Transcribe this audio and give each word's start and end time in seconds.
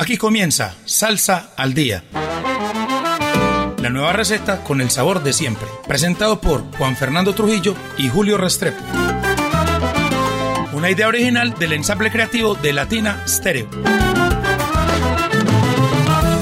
Aquí 0.00 0.16
comienza 0.16 0.74
Salsa 0.86 1.50
al 1.58 1.74
Día. 1.74 2.02
La 3.82 3.90
nueva 3.90 4.14
receta 4.14 4.64
con 4.64 4.80
el 4.80 4.88
sabor 4.88 5.22
de 5.22 5.34
siempre. 5.34 5.66
Presentado 5.86 6.40
por 6.40 6.62
Juan 6.78 6.96
Fernando 6.96 7.34
Trujillo 7.34 7.74
y 7.98 8.08
Julio 8.08 8.38
Restrepo. 8.38 8.82
Una 10.72 10.88
idea 10.88 11.06
original 11.06 11.52
del 11.58 11.74
ensamble 11.74 12.10
creativo 12.10 12.54
de 12.54 12.72
Latina 12.72 13.22
Stereo. 13.28 13.68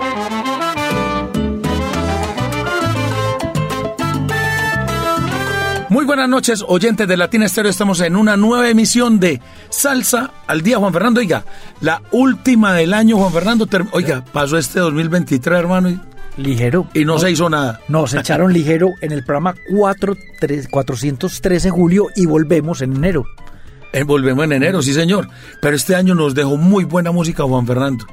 Muy 5.92 6.06
buenas 6.06 6.30
noches, 6.30 6.64
oyentes 6.66 7.06
de 7.06 7.18
Latina 7.18 7.48
Estéreo. 7.48 7.70
Estamos 7.70 8.00
en 8.00 8.16
una 8.16 8.38
nueva 8.38 8.70
emisión 8.70 9.20
de 9.20 9.42
Salsa 9.70 10.32
al 10.48 10.62
Día, 10.62 10.78
Juan 10.78 10.94
Fernando. 10.94 11.20
Oiga, 11.20 11.44
la 11.82 12.02
última 12.14 12.74
del 12.74 12.94
año, 12.94 13.18
Juan 13.18 13.34
Fernando. 13.34 13.68
Oiga, 13.92 14.24
pasó 14.32 14.58
este 14.58 14.80
2023, 14.80 15.60
hermano. 15.60 15.90
Y, 15.90 16.00
ligero. 16.38 16.88
Y 16.94 17.04
no, 17.04 17.20
se 17.20 17.32
hizo 17.32 17.50
nada. 17.50 17.82
No, 17.90 18.08
se 18.08 18.20
echaron 18.20 18.54
ligero 18.54 18.92
en 19.02 19.12
el 19.12 19.26
programa 19.26 19.54
4, 19.70 20.16
3, 20.40 20.70
413 20.70 21.70
julio 21.72 22.08
y 22.16 22.26
volvemos 22.26 22.82
en 22.82 22.96
enero. 22.96 23.26
Eh, 23.92 24.04
volvemos 24.04 24.46
en 24.46 24.54
enero, 24.54 24.82
sí, 24.82 24.94
señor. 24.94 25.28
Pero 25.62 25.76
este 25.76 25.98
año 25.98 26.16
nos 26.16 26.34
dejó 26.34 26.56
muy 26.56 26.86
buena 26.86 27.12
música, 27.12 27.44
Juan 27.44 27.68
Fernando. 27.68 28.06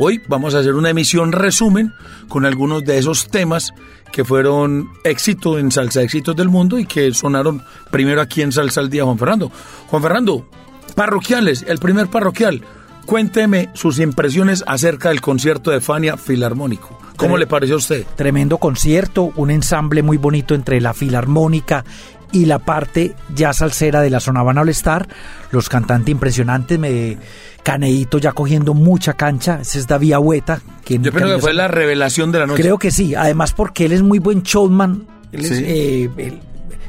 Hoy 0.00 0.22
vamos 0.28 0.54
a 0.54 0.60
hacer 0.60 0.74
una 0.74 0.90
emisión 0.90 1.32
resumen 1.32 1.92
con 2.28 2.46
algunos 2.46 2.84
de 2.84 2.98
esos 2.98 3.26
temas 3.26 3.72
que 4.12 4.24
fueron 4.24 4.88
éxito 5.02 5.58
en 5.58 5.72
Salsa 5.72 6.02
Éxitos 6.02 6.36
del 6.36 6.48
Mundo 6.48 6.78
y 6.78 6.86
que 6.86 7.12
sonaron 7.12 7.64
primero 7.90 8.20
aquí 8.20 8.42
en 8.42 8.52
Salsa 8.52 8.80
al 8.80 8.90
Día, 8.90 9.02
Juan 9.02 9.18
Fernando. 9.18 9.50
Juan 9.88 10.00
Fernando, 10.00 10.48
parroquiales, 10.94 11.64
el 11.66 11.78
primer 11.78 12.06
parroquial. 12.06 12.62
Cuénteme 13.06 13.70
sus 13.74 13.98
impresiones 13.98 14.62
acerca 14.68 15.08
del 15.08 15.20
concierto 15.20 15.72
de 15.72 15.80
Fania 15.80 16.16
Filarmónico. 16.16 16.96
¿Cómo 17.16 17.36
le 17.36 17.48
pareció 17.48 17.74
a 17.74 17.78
usted? 17.78 18.06
Tremendo 18.14 18.58
concierto, 18.58 19.32
un 19.34 19.50
ensamble 19.50 20.04
muy 20.04 20.16
bonito 20.16 20.54
entre 20.54 20.80
la 20.80 20.94
Filarmónica 20.94 21.84
y 22.30 22.46
la 22.46 22.60
parte 22.60 23.16
ya 23.34 23.52
salsera 23.52 24.00
de 24.00 24.10
la 24.10 24.20
zona 24.20 24.44
Van 24.44 24.68
Star. 24.68 25.08
Los 25.50 25.68
cantantes 25.68 26.12
impresionantes, 26.12 26.78
me 26.78 27.18
Caneito 27.62 28.18
ya 28.18 28.32
cogiendo 28.32 28.74
mucha 28.74 29.14
cancha, 29.14 29.60
ese 29.60 29.78
es 29.78 29.86
David 29.86 30.14
Agüeta. 30.14 30.60
Que 30.84 30.98
Yo 30.98 31.12
creo 31.12 31.36
que 31.36 31.40
fue 31.40 31.54
la 31.54 31.68
revelación 31.68 32.32
de 32.32 32.38
la 32.38 32.46
noche. 32.46 32.62
Creo 32.62 32.78
que 32.78 32.90
sí, 32.90 33.14
además 33.14 33.52
porque 33.52 33.86
él 33.86 33.92
es 33.92 34.02
muy 34.02 34.18
buen 34.18 34.42
showman. 34.42 35.06
Él 35.32 35.44
es, 35.44 35.50
eh, 35.52 36.40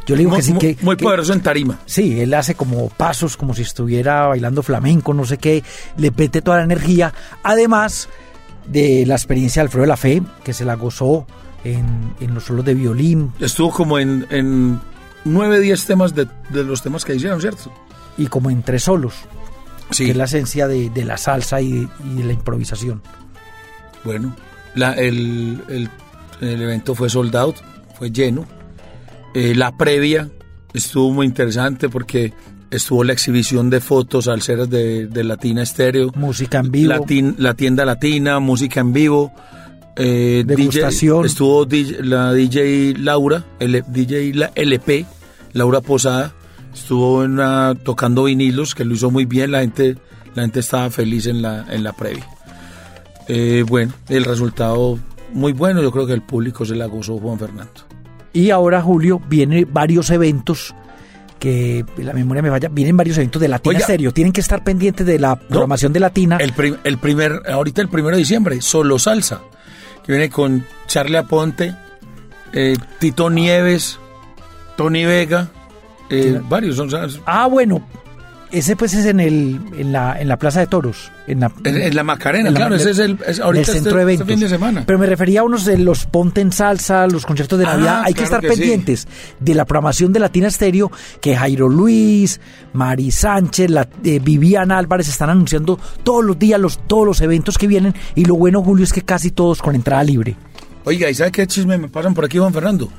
yo 0.10 0.16
le 0.16 0.24
digo 0.24 0.36
que 0.36 0.42
sí 0.42 0.54
que... 0.54 0.78
Muy 0.82 0.96
poderoso 0.96 1.34
en 1.34 1.42
tarima. 1.42 1.80
Sí, 1.86 2.20
él 2.20 2.34
hace 2.34 2.56
como 2.56 2.90
pasos, 2.90 3.38
como 3.38 3.54
si 3.54 3.62
estuviera 3.62 4.26
bailando 4.28 4.64
flamenco, 4.64 5.14
no 5.14 5.24
sé 5.24 5.38
qué, 5.38 5.64
le 5.98 6.12
pete 6.12 6.42
toda 6.42 6.58
la 6.58 6.64
energía. 6.64 7.14
Además 7.44 8.10
de 8.66 9.06
la 9.06 9.16
experiencia 9.16 9.62
de 9.62 9.66
Alfredo 9.68 9.84
de 9.84 9.88
la 9.88 9.98
Fe, 9.98 10.24
que 10.44 10.54
se 10.54 10.66
la 10.66 10.76
gozó 10.76 11.28
en, 11.64 12.14
en 12.20 12.34
los 12.34 12.46
solos 12.46 12.66
de 12.66 12.74
violín. 12.74 13.34
Estuvo 13.40 13.72
como 13.72 14.00
en, 14.00 14.26
en 14.32 14.80
9, 15.26 15.60
10 15.60 15.86
temas 15.86 16.16
de, 16.16 16.28
de 16.50 16.64
los 16.64 16.82
temas 16.82 17.06
que 17.06 17.14
hicieron, 17.14 17.40
¿cierto? 17.40 17.72
Y 18.18 18.28
como 18.28 18.50
en 18.50 18.64
tres 18.64 18.84
solos 18.84 19.14
que 19.96 20.12
es 20.12 20.16
la 20.16 20.26
esencia 20.26 20.68
de, 20.68 20.92
la 21.04 21.18
salsa 21.18 21.62
y, 21.62 21.88
de 22.16 22.24
la 22.24 22.34
improvisación. 22.34 23.02
Bueno, 24.04 24.36
la, 24.76 24.94
el, 24.94 25.62
el, 25.68 26.62
evento 26.62 26.96
fue 26.96 27.10
sold 27.10 27.36
out, 27.36 27.58
fue 27.98 28.12
lleno. 28.12 28.46
Eh, 29.34 29.54
la 29.56 29.76
previa 29.76 30.30
estuvo 30.74 31.12
muy 31.12 31.26
interesante 31.26 31.90
porque 31.90 32.34
estuvo 32.72 33.04
la 33.04 33.14
exhibición 33.14 33.70
de 33.70 33.82
fotos 33.82 34.26
salseras 34.26 34.70
de, 34.70 35.08
de 35.08 35.24
Latina 35.24 35.64
Estéreo. 35.64 36.12
Música 36.16 36.60
en 36.60 36.72
vivo. 36.72 36.94
la 37.38 37.54
tienda 37.54 37.86
latina, 37.86 38.40
música 38.40 38.80
en 38.80 38.94
vivo. 38.94 39.34
Eh, 39.96 40.44
Degustación. 40.46 41.26
estuvo 41.26 41.68
la 42.02 42.32
DJ 42.32 42.94
Laura, 42.98 43.44
el, 43.60 43.84
DJ 43.86 44.34
la 44.34 44.52
LP, 44.56 45.06
Laura 45.52 45.82
Posada 45.82 46.34
estuvo 46.74 47.24
en 47.24 47.40
tocando 47.84 48.26
vinilos, 48.26 48.76
que 48.76 48.86
lo 48.86 48.94
hizo 48.94 49.12
muy 49.12 49.26
bien, 49.26 49.52
la 49.52 49.62
gente, 49.62 49.98
la 50.36 50.44
gente 50.44 50.60
estaba 50.60 50.90
feliz 50.90 51.26
en 51.26 51.42
la, 51.42 51.66
en 51.70 51.84
la 51.84 51.94
previa. 51.94 52.28
Eh, 53.28 53.64
bueno, 53.68 53.94
el 54.10 54.26
resultado 54.26 54.98
muy 55.34 55.54
bueno, 55.54 55.82
yo 55.82 55.92
creo 55.92 56.08
que 56.08 56.14
el 56.14 56.22
público 56.22 56.66
se 56.66 56.76
la 56.76 56.88
gozó 56.88 57.18
Juan 57.20 57.38
Fernando. 57.38 57.86
Y 58.34 58.50
ahora, 58.52 58.82
Julio, 58.82 59.22
vienen 59.28 59.68
varios 59.72 60.10
eventos 60.10 60.74
que 61.40 61.86
la 61.98 62.14
memoria 62.14 62.42
me 62.42 62.50
vaya, 62.50 62.70
vienen 62.70 62.98
varios 62.98 63.18
eventos 63.18 63.42
de 63.42 63.48
Latina 63.48 63.80
Serio, 63.80 64.12
tienen 64.12 64.34
que 64.34 64.42
estar 64.42 64.64
pendientes 64.64 65.06
de 65.06 65.18
la 65.20 65.38
programación 65.38 65.94
de 65.94 66.02
Latina. 66.02 66.38
El, 66.38 66.54
el, 66.84 66.98
primer, 66.98 67.42
ahorita 67.50 67.82
el 67.82 67.88
primero 67.88 68.16
de 68.16 68.20
diciembre, 68.20 68.62
Solo 68.62 69.00
Salsa, 69.00 69.42
que 70.06 70.12
viene 70.12 70.30
con 70.30 70.66
Charlie 70.88 71.18
Aponte, 71.18 71.74
eh, 72.52 72.76
Tito 73.00 73.30
Nieves, 73.30 74.00
Tony 74.76 75.06
Vega, 75.06 75.50
eh, 76.10 76.42
varios 76.48 76.76
son. 76.76 76.90
Ah, 77.26 77.48
bueno. 77.48 77.86
Ese 78.52 78.76
pues 78.76 78.96
es 78.96 79.06
en 79.06 79.20
el 79.20 79.60
en 79.78 79.92
la, 79.92 80.20
en 80.20 80.28
la 80.28 80.38
Plaza 80.38 80.60
de 80.60 80.66
Toros. 80.66 81.12
En 81.28 81.42
la, 81.42 81.52
en, 81.64 81.96
la 81.96 82.04
Macarena, 82.04 82.52
claro, 82.52 82.74
ese 82.74 82.90
es 82.90 82.98
el, 82.98 83.20
ahorita 83.44 83.62
este, 83.62 83.74
centro 83.74 83.98
de 83.98 84.02
eventos. 84.02 84.28
Este 84.28 84.34
fin 84.34 84.40
de 84.42 84.50
semana. 84.50 84.84
Pero 84.88 84.98
me 84.98 85.06
refería 85.06 85.42
a 85.42 85.44
unos 85.44 85.66
de 85.66 85.78
los 85.78 86.08
Ponte 86.08 86.42
en 86.42 86.52
Salsa, 86.52 87.06
los 87.06 87.28
conciertos 87.28 87.60
de 87.60 87.66
ah, 87.66 87.74
Navidad. 87.74 88.02
Hay 88.06 88.16
que 88.16 88.24
estar 88.24 88.42
pendientes 88.42 89.08
de 89.40 89.54
la 89.54 89.66
programación 89.66 90.12
de 90.14 90.20
Latina 90.20 90.50
Stereo, 90.50 90.92
que 91.22 91.36
Jairo 91.36 91.70
Luis, 91.70 92.42
Mari 92.74 93.12
Sánchez, 93.12 93.70
la, 93.70 93.88
eh, 94.04 94.20
Viviana 94.20 94.80
Álvarez 94.80 95.10
están 95.10 95.30
anunciando 95.30 95.80
todos 96.02 96.26
los 96.26 96.40
días 96.40 96.60
los, 96.60 96.80
todos 96.88 97.06
los 97.06 97.22
eventos 97.22 97.56
que 97.60 97.68
vienen. 97.68 97.94
Y 98.16 98.26
lo 98.26 98.34
bueno, 98.34 98.64
Julio, 98.64 98.84
es 98.84 98.94
que 98.94 99.04
casi 99.04 99.30
todos 99.30 99.62
con 99.62 99.76
entrada 99.76 100.04
libre. 100.04 100.36
Oiga, 100.86 101.08
¿y 101.08 101.14
sabe 101.14 101.32
qué 101.32 101.46
chisme 101.46 101.78
me 101.78 101.88
pasan 101.88 102.16
por 102.16 102.26
aquí, 102.26 102.40
Juan 102.40 102.52
Fernando? 102.52 102.90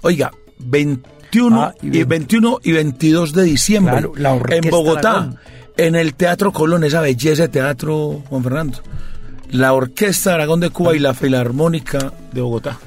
Oiga, 0.00 0.30
20 0.60 1.17
21, 1.32 1.62
ah, 1.62 1.74
y, 1.82 2.04
21 2.04 2.58
y 2.62 2.72
22 2.72 3.32
de 3.34 3.42
diciembre 3.42 3.98
en 4.48 4.70
Bogotá, 4.70 5.30
en 5.76 5.94
el 5.94 6.14
Teatro 6.14 6.52
Colón, 6.52 6.84
esa 6.84 7.00
belleza 7.00 7.42
de 7.42 7.48
teatro, 7.48 8.22
Juan 8.28 8.42
Fernando. 8.42 8.78
La 9.50 9.72
Orquesta 9.72 10.34
Aragón 10.34 10.60
de 10.60 10.70
Cuba 10.70 10.94
y 10.94 10.98
la 10.98 11.14
Filarmónica 11.14 12.12
de 12.32 12.40
Bogotá. 12.40 12.78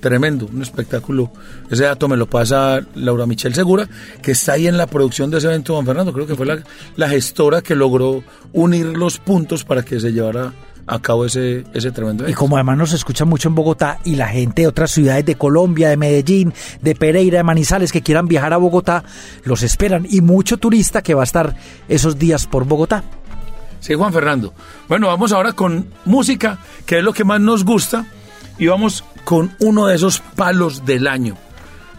Tremendo, 0.00 0.48
un 0.52 0.62
espectáculo. 0.62 1.30
Ese 1.70 1.84
dato 1.84 2.08
me 2.08 2.16
lo 2.16 2.26
pasa 2.28 2.80
Laura 2.94 3.26
Michelle 3.26 3.54
Segura, 3.54 3.88
que 4.22 4.32
está 4.32 4.52
ahí 4.52 4.66
en 4.66 4.78
la 4.78 4.86
producción 4.86 5.30
de 5.30 5.38
ese 5.38 5.48
evento, 5.48 5.74
Juan 5.74 5.86
Fernando. 5.86 6.12
Creo 6.12 6.26
que 6.26 6.34
fue 6.34 6.46
la, 6.46 6.62
la 6.96 7.08
gestora 7.08 7.60
que 7.60 7.74
logró 7.74 8.24
unir 8.52 8.86
los 8.86 9.18
puntos 9.18 9.64
para 9.64 9.84
que 9.84 10.00
se 10.00 10.12
llevara 10.12 10.52
a 10.90 10.98
cabo 11.00 11.24
ese, 11.24 11.64
ese 11.72 11.92
tremendo 11.92 12.28
Y 12.28 12.34
como 12.34 12.56
además 12.56 12.76
nos 12.76 12.92
escucha 12.92 13.24
mucho 13.24 13.48
en 13.48 13.54
Bogotá 13.54 14.00
y 14.04 14.16
la 14.16 14.26
gente 14.26 14.62
de 14.62 14.68
otras 14.68 14.90
ciudades 14.90 15.24
de 15.24 15.36
Colombia, 15.36 15.88
de 15.88 15.96
Medellín, 15.96 16.52
de 16.82 16.96
Pereira, 16.96 17.38
de 17.38 17.44
Manizales 17.44 17.92
que 17.92 18.02
quieran 18.02 18.26
viajar 18.26 18.52
a 18.52 18.56
Bogotá, 18.56 19.04
los 19.44 19.62
esperan 19.62 20.04
y 20.10 20.20
mucho 20.20 20.56
turista 20.56 21.00
que 21.00 21.14
va 21.14 21.22
a 21.22 21.24
estar 21.24 21.54
esos 21.88 22.18
días 22.18 22.46
por 22.46 22.64
Bogotá. 22.64 23.04
Sí, 23.78 23.94
Juan 23.94 24.12
Fernando. 24.12 24.52
Bueno, 24.88 25.06
vamos 25.06 25.32
ahora 25.32 25.52
con 25.52 25.86
música, 26.04 26.58
que 26.86 26.98
es 26.98 27.04
lo 27.04 27.12
que 27.12 27.24
más 27.24 27.40
nos 27.40 27.64
gusta, 27.64 28.06
y 28.58 28.66
vamos 28.66 29.04
con 29.24 29.54
uno 29.60 29.86
de 29.86 29.94
esos 29.94 30.18
palos 30.18 30.84
del 30.84 31.06
año. 31.06 31.36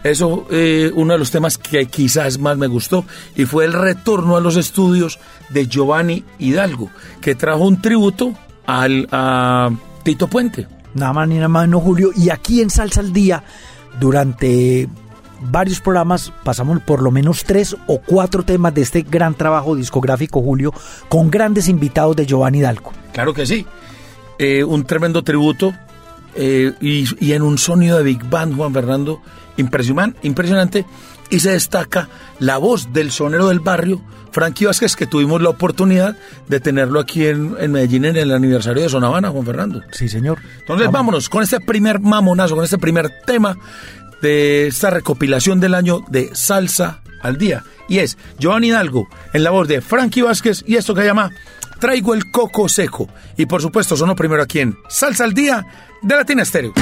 Eso, 0.04 0.46
eh, 0.50 0.90
uno 0.94 1.14
de 1.14 1.18
los 1.18 1.30
temas 1.30 1.56
que 1.56 1.86
quizás 1.86 2.38
más 2.38 2.58
me 2.58 2.66
gustó, 2.66 3.06
y 3.34 3.46
fue 3.46 3.64
el 3.64 3.72
retorno 3.72 4.36
a 4.36 4.40
los 4.40 4.56
estudios 4.56 5.18
de 5.48 5.66
Giovanni 5.66 6.24
Hidalgo, 6.38 6.90
que 7.22 7.34
trajo 7.34 7.64
un 7.64 7.80
tributo 7.80 8.34
al, 8.72 9.08
a 9.12 9.70
Tito 10.02 10.28
Puente. 10.28 10.66
Nada 10.94 11.12
más 11.12 11.28
ni 11.28 11.36
nada 11.36 11.48
más, 11.48 11.68
no, 11.68 11.80
Julio. 11.80 12.10
Y 12.16 12.30
aquí 12.30 12.60
en 12.60 12.70
Salsa 12.70 13.00
al 13.00 13.12
Día, 13.12 13.44
durante 14.00 14.88
varios 15.40 15.80
programas, 15.80 16.32
pasamos 16.44 16.80
por 16.80 17.02
lo 17.02 17.10
menos 17.10 17.44
tres 17.44 17.76
o 17.86 18.00
cuatro 18.00 18.44
temas 18.44 18.74
de 18.74 18.82
este 18.82 19.02
gran 19.02 19.34
trabajo 19.34 19.76
discográfico, 19.76 20.40
Julio, 20.40 20.72
con 21.08 21.30
grandes 21.30 21.68
invitados 21.68 22.16
de 22.16 22.26
Giovanni 22.26 22.60
Dalco. 22.60 22.92
Claro 23.12 23.34
que 23.34 23.46
sí. 23.46 23.66
Eh, 24.38 24.64
un 24.64 24.84
tremendo 24.84 25.22
tributo 25.22 25.74
eh, 26.34 26.72
y, 26.80 27.04
y, 27.24 27.32
en 27.32 27.42
un 27.42 27.58
sonido 27.58 27.98
de 27.98 28.04
Big 28.04 28.24
Band, 28.28 28.56
Juan 28.56 28.72
Fernando, 28.72 29.20
impresionante, 29.58 30.18
impresionante. 30.26 30.86
Y 31.32 31.40
se 31.40 31.52
destaca 31.52 32.10
la 32.40 32.58
voz 32.58 32.92
del 32.92 33.10
sonero 33.10 33.48
del 33.48 33.58
barrio, 33.58 34.02
Frankie 34.32 34.66
Vázquez, 34.66 34.94
que 34.94 35.06
tuvimos 35.06 35.40
la 35.40 35.48
oportunidad 35.48 36.14
de 36.46 36.60
tenerlo 36.60 37.00
aquí 37.00 37.26
en, 37.26 37.72
Medellín 37.72 38.04
en 38.04 38.16
el 38.16 38.32
aniversario 38.32 38.82
de 38.82 38.90
Sonavana, 38.90 39.30
Juan 39.30 39.46
Fernando. 39.46 39.80
Sí, 39.92 40.10
señor. 40.10 40.40
Entonces 40.60 40.90
vámonos 40.90 41.30
con 41.30 41.42
este 41.42 41.58
primer 41.58 42.00
mamonazo, 42.00 42.54
con 42.54 42.64
este 42.64 42.76
primer 42.76 43.08
tema 43.24 43.56
de 44.20 44.66
esta 44.66 44.90
recopilación 44.90 45.58
del 45.58 45.72
año 45.72 46.04
de 46.08 46.28
Salsa 46.34 47.00
al 47.22 47.38
Día. 47.38 47.64
Y 47.88 48.00
es 48.00 48.18
Giovanni 48.38 48.68
Hidalgo 48.68 49.08
en 49.32 49.42
la 49.42 49.52
voz 49.52 49.66
de 49.68 49.80
Frankie 49.80 50.20
Vázquez 50.20 50.62
y 50.66 50.76
esto 50.76 50.94
que 50.94 51.02
llama 51.02 51.30
Traigo 51.80 52.12
el 52.12 52.30
Coco 52.30 52.68
Seco. 52.68 53.08
Y 53.38 53.46
por 53.46 53.62
supuesto 53.62 53.96
sonó 53.96 54.14
primero 54.14 54.42
aquí 54.42 54.60
en 54.60 54.76
Salsa 54.90 55.24
al 55.24 55.32
Día 55.32 55.66
de 56.02 56.14
Latina 56.14 56.42
Estéreo. 56.42 56.74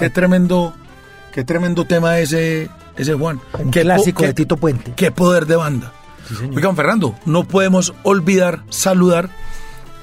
Qué 0.00 0.08
tremendo, 0.08 0.74
qué 1.30 1.44
tremendo 1.44 1.84
tema 1.84 2.18
ese, 2.18 2.70
ese 2.96 3.12
Juan. 3.12 3.38
Un 3.58 3.70
clásico 3.70 4.22
de 4.22 4.32
Tito 4.32 4.56
Puente. 4.56 4.94
Qué 4.96 5.10
poder 5.10 5.44
de 5.44 5.56
banda. 5.56 5.92
Oigan, 6.56 6.74
Fernando, 6.74 7.14
no 7.26 7.44
podemos 7.44 7.92
olvidar 8.02 8.62
saludar 8.70 9.28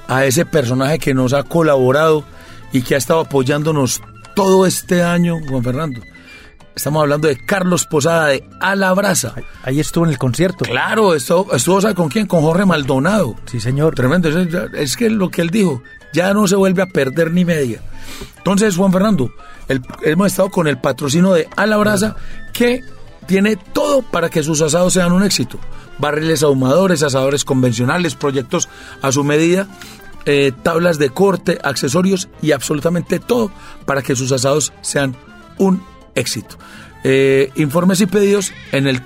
a 0.06 0.24
ese 0.24 0.46
personaje 0.46 1.00
que 1.00 1.14
nos 1.14 1.32
ha 1.32 1.42
colaborado 1.42 2.22
y 2.72 2.82
que 2.82 2.94
ha 2.94 2.98
estado 2.98 3.20
apoyándonos 3.20 4.00
todo 4.36 4.66
este 4.66 5.02
año, 5.02 5.38
Juan 5.48 5.64
Fernando. 5.64 6.00
Estamos 6.76 7.02
hablando 7.02 7.26
de 7.26 7.44
Carlos 7.44 7.86
Posada 7.86 8.28
de 8.28 8.48
Alabraza. 8.60 9.34
Ahí 9.64 9.80
estuvo 9.80 10.04
en 10.04 10.12
el 10.12 10.18
concierto. 10.18 10.64
Claro, 10.64 11.12
estuvo, 11.12 11.52
estuvo 11.52 11.80
¿sabe 11.80 11.96
con 11.96 12.08
quién? 12.08 12.26
Con 12.26 12.42
Jorge 12.42 12.64
Maldonado. 12.66 13.34
Sí, 13.46 13.58
señor. 13.58 13.96
Tremendo. 13.96 14.28
Es 14.28 14.96
que 14.96 15.10
lo 15.10 15.28
que 15.28 15.42
él 15.42 15.50
dijo, 15.50 15.82
ya 16.12 16.32
no 16.34 16.46
se 16.46 16.54
vuelve 16.54 16.82
a 16.82 16.86
perder 16.86 17.32
ni 17.32 17.44
media. 17.44 17.82
Entonces, 18.38 18.76
Juan 18.76 18.92
Fernando, 18.92 19.32
hemos 20.02 20.28
estado 20.28 20.50
con 20.50 20.68
el 20.68 20.78
patrocino 20.78 21.34
de 21.34 21.48
Alabraza, 21.56 22.16
que 22.52 22.82
tiene 23.26 23.56
todo 23.56 24.02
para 24.02 24.30
que 24.30 24.42
sus 24.42 24.62
asados 24.62 24.94
sean 24.94 25.12
un 25.12 25.22
éxito. 25.22 25.58
Barriles 25.98 26.42
ahumadores, 26.42 27.02
asadores 27.02 27.44
convencionales, 27.44 28.14
proyectos 28.14 28.68
a 29.02 29.12
su 29.12 29.22
medida, 29.24 29.68
eh, 30.24 30.52
tablas 30.62 30.98
de 30.98 31.10
corte, 31.10 31.58
accesorios 31.62 32.28
y 32.40 32.52
absolutamente 32.52 33.18
todo 33.18 33.50
para 33.84 34.02
que 34.02 34.16
sus 34.16 34.32
asados 34.32 34.72
sean 34.80 35.14
un 35.58 35.82
éxito. 36.14 36.56
Eh, 37.04 37.52
informes 37.56 38.00
y 38.00 38.06
pedidos 38.06 38.52
en 38.72 38.86
el 38.86 39.04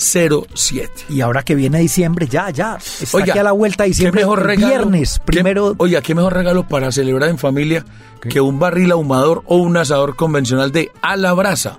316-041-0707. 0.00 0.88
Y 1.10 1.20
ahora 1.20 1.42
que 1.42 1.54
viene 1.54 1.78
diciembre, 1.78 2.26
ya, 2.26 2.50
ya. 2.50 2.76
Está 2.76 3.18
aquí 3.18 3.38
a 3.38 3.42
la 3.42 3.52
vuelta 3.52 3.84
diciembre. 3.84 4.22
mejor 4.22 4.44
regalo, 4.44 4.68
viernes, 4.68 5.20
primero. 5.24 5.74
oiga, 5.78 6.00
qué 6.02 6.14
mejor 6.14 6.34
regalo 6.34 6.66
para 6.66 6.90
celebrar 6.90 7.28
en 7.28 7.38
familia 7.38 7.84
que 8.20 8.40
un 8.40 8.58
barril 8.58 8.92
ahumador 8.92 9.42
o 9.46 9.56
un 9.56 9.76
asador 9.76 10.16
convencional 10.16 10.72
de 10.72 10.90
a 11.02 11.16
la 11.16 11.32
brasa. 11.32 11.78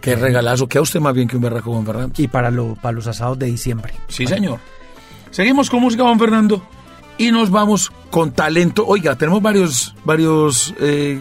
Qué 0.00 0.16
regalazo, 0.16 0.66
que 0.66 0.78
a 0.78 0.80
usted 0.80 0.98
más 0.98 1.12
bien 1.14 1.28
que 1.28 1.36
un 1.36 1.42
berraco, 1.42 1.72
Juan 1.72 1.84
Fernando. 1.84 2.14
Y 2.16 2.28
para, 2.28 2.50
lo, 2.50 2.74
para 2.74 2.92
los 2.92 3.06
asados 3.06 3.38
de 3.38 3.46
diciembre. 3.46 3.92
Sí, 4.08 4.26
señor. 4.26 4.58
Seguimos 5.30 5.68
con 5.68 5.80
música, 5.80 6.04
Juan 6.04 6.18
Fernando. 6.18 6.62
Y 7.18 7.30
nos 7.32 7.50
vamos 7.50 7.92
con 8.10 8.32
talento. 8.32 8.86
Oiga, 8.86 9.16
tenemos 9.16 9.42
varios, 9.42 9.94
varios 10.04 10.72
eh, 10.80 11.20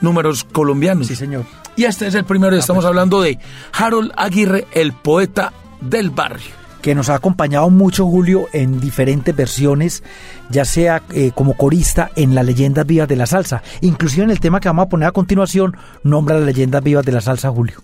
números 0.00 0.42
colombianos. 0.42 1.06
Sí, 1.06 1.14
señor. 1.14 1.44
Y 1.78 1.84
este 1.84 2.08
es 2.08 2.14
el 2.16 2.24
primero, 2.24 2.56
y 2.56 2.58
ah, 2.58 2.60
estamos 2.60 2.82
pues. 2.82 2.88
hablando 2.88 3.22
de 3.22 3.38
Harold 3.72 4.10
Aguirre, 4.16 4.66
el 4.72 4.92
poeta 4.92 5.52
del 5.80 6.10
barrio 6.10 6.58
que 6.82 6.92
nos 6.96 7.08
ha 7.08 7.14
acompañado 7.14 7.70
mucho 7.70 8.04
Julio 8.04 8.46
en 8.52 8.80
diferentes 8.80 9.34
versiones, 9.34 10.02
ya 10.50 10.64
sea 10.64 11.02
eh, 11.12 11.30
como 11.32 11.56
corista 11.56 12.10
en 12.16 12.34
las 12.34 12.44
leyendas 12.44 12.84
vivas 12.84 13.06
de 13.06 13.14
la 13.14 13.26
salsa. 13.26 13.62
Inclusive 13.80 14.24
en 14.24 14.30
el 14.30 14.40
tema 14.40 14.58
que 14.58 14.68
vamos 14.68 14.86
a 14.86 14.88
poner 14.88 15.08
a 15.08 15.12
continuación, 15.12 15.76
nombra 16.02 16.38
las 16.38 16.46
leyendas 16.46 16.82
vivas 16.82 17.04
de 17.04 17.12
la 17.12 17.20
salsa, 17.20 17.50
Julio. 17.50 17.80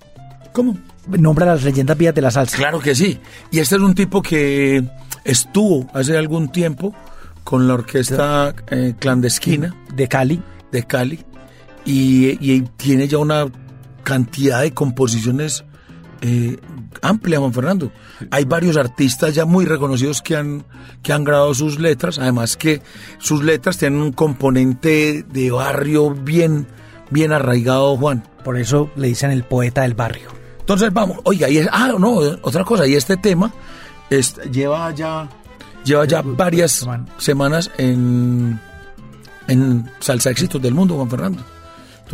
¿Cómo? 0.53 0.77
Nombra 1.07 1.47
las 1.47 1.63
leyendas 1.63 1.97
vivas 1.97 2.17
de 2.17 2.23
la 2.23 2.33
salsa. 2.33 2.57
Claro 2.57 2.81
que 2.81 2.97
sí. 2.97 3.21
Y 3.53 3.61
este 3.61 3.77
es 3.77 3.81
un 3.81 3.95
tipo 3.95 4.23
que 4.23 4.83
estuvo 5.23 5.89
hace 5.95 6.19
algún 6.19 6.51
tiempo 6.51 6.93
con 7.45 7.69
la 7.69 7.75
orquesta 7.75 8.55
eh, 8.71 8.95
clandestina. 8.99 9.73
De 9.95 10.09
Cali. 10.09 10.43
De 10.73 10.83
Cali 10.83 11.25
y, 11.85 12.63
tiene 12.77 13.09
ya 13.09 13.19
una 13.19 13.47
cantidad 14.05 14.63
de 14.63 14.73
composiciones 14.73 15.65
eh, 16.21 16.59
amplia, 17.03 17.39
Juan 17.39 17.53
Fernando. 17.53 17.93
Hay 18.31 18.45
varios 18.45 18.77
artistas 18.77 19.35
ya 19.35 19.45
muy 19.45 19.67
reconocidos 19.67 20.23
que 20.23 20.37
han, 20.37 20.65
que 21.03 21.13
han 21.13 21.25
grabado 21.25 21.53
sus 21.55 21.79
letras, 21.79 22.19
además 22.19 22.57
que 22.57 22.81
sus 23.19 23.43
letras 23.43 23.77
tienen 23.77 24.01
un 24.01 24.13
componente 24.13 25.25
de 25.29 25.51
barrio 25.51 26.11
bien, 26.11 26.67
bien 27.11 27.33
arraigado, 27.33 27.97
Juan. 27.97 28.27
Por 28.43 28.59
eso 28.59 28.91
le 28.97 29.09
dicen 29.09 29.31
el 29.33 29.45
poeta 29.45 29.83
del 29.83 29.95
barrio. 29.95 30.31
Entonces 30.61 30.93
vamos, 30.95 31.19
oiga, 31.25 31.51
y 31.51 31.59
ah, 31.71 31.95
no, 31.99 32.15
otra 32.41 32.65
cosa, 32.65 32.87
y 32.87 32.95
este 32.95 33.19
tema 33.19 33.53
lleva 34.51 34.91
ya, 34.95 35.29
lleva 35.85 36.07
ya 36.07 36.23
varias 36.23 36.87
semanas 37.19 37.71
en, 37.77 38.59
en 39.47 39.91
Salsa 40.01 40.31
Éxitos 40.31 40.63
del 40.63 40.73
Mundo, 40.73 40.95
Juan 40.95 41.11
Fernando. 41.11 41.54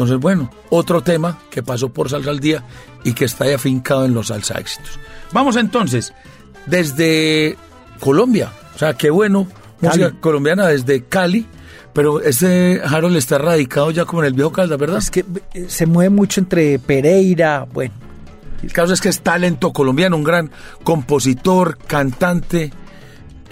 Entonces, 0.00 0.19
bueno, 0.19 0.50
otro 0.71 1.02
tema 1.02 1.38
que 1.50 1.62
pasó 1.62 1.90
por 1.90 2.09
Salsa 2.09 2.30
al 2.30 2.40
Día 2.40 2.64
y 3.04 3.12
que 3.12 3.26
está 3.26 3.45
ahí 3.45 3.52
afincado 3.52 4.07
en 4.07 4.14
los 4.14 4.28
Salsa 4.28 4.59
Éxitos. 4.59 4.99
Vamos 5.30 5.57
entonces, 5.57 6.14
desde 6.64 7.59
Colombia, 7.99 8.50
o 8.75 8.78
sea, 8.78 8.95
qué 8.95 9.11
bueno, 9.11 9.47
música 9.83 10.12
colombiana 10.19 10.69
desde 10.69 11.04
Cali, 11.04 11.47
pero 11.92 12.23
ese 12.23 12.80
Harold 12.83 13.14
está 13.19 13.37
radicado 13.37 13.90
ya 13.90 14.07
como 14.07 14.23
en 14.23 14.28
el 14.28 14.33
viejo 14.33 14.52
Calda, 14.52 14.78
¿verdad? 14.78 15.00
Es 15.00 15.11
que 15.11 15.23
eh, 15.52 15.66
se 15.69 15.85
mueve 15.85 16.09
mucho 16.09 16.40
entre 16.40 16.78
Pereira, 16.78 17.66
bueno. 17.71 17.92
El 18.62 18.73
caso 18.73 18.95
es 18.95 19.02
que 19.02 19.11
es 19.11 19.21
talento 19.21 19.71
colombiano, 19.75 20.16
un 20.16 20.25
gran 20.25 20.50
compositor, 20.83 21.76
cantante, 21.76 22.73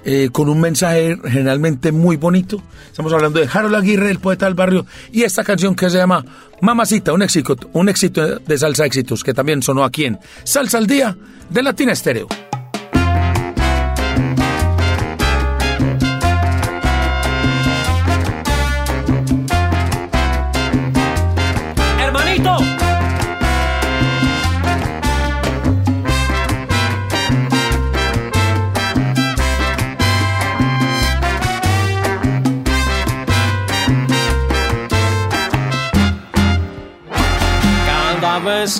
eh, 0.04 0.28
con 0.32 0.48
un 0.48 0.60
mensaje 0.60 1.16
generalmente 1.24 1.92
muy 1.92 2.16
bonito. 2.16 2.62
Estamos 2.86 3.12
hablando 3.12 3.40
de 3.40 3.48
Harold 3.52 3.74
Aguirre, 3.74 4.10
el 4.10 4.18
poeta 4.18 4.46
del 4.46 4.54
barrio, 4.54 4.86
y 5.12 5.22
esta 5.22 5.44
canción 5.44 5.74
que 5.74 5.90
se 5.90 5.98
llama 5.98 6.24
Mamacita, 6.60 7.12
un 7.12 7.22
éxito, 7.22 7.56
un 7.72 7.88
éxito 7.88 8.38
de 8.38 8.58
salsa 8.58 8.86
éxitos, 8.86 9.22
que 9.22 9.34
también 9.34 9.62
sonó 9.62 9.84
aquí 9.84 10.04
en 10.04 10.18
Salsa 10.44 10.78
al 10.78 10.86
Día 10.86 11.16
de 11.50 11.62
Latina 11.62 11.92
Estéreo. 11.92 12.47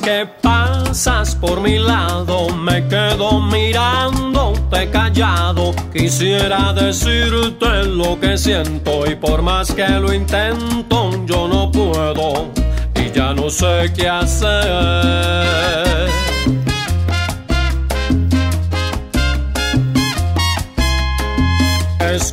Que 0.08 0.26
pasas 0.40 1.34
por 1.34 1.60
mi 1.60 1.78
lado 1.78 2.48
me 2.54 2.88
quedo 2.88 3.42
mirándote 3.42 4.88
callado. 4.88 5.74
Quisiera 5.92 6.72
decirte 6.72 7.84
lo 7.84 8.18
que 8.18 8.38
siento 8.38 9.04
y 9.06 9.14
por 9.16 9.42
más 9.42 9.70
que 9.70 9.86
lo 9.86 10.14
intento 10.14 11.10
yo 11.26 11.46
no 11.46 11.70
puedo 11.70 12.50
y 12.94 13.10
ya 13.12 13.34
no 13.34 13.50
sé 13.50 13.92
qué 13.94 14.08
hacer. 14.08 14.48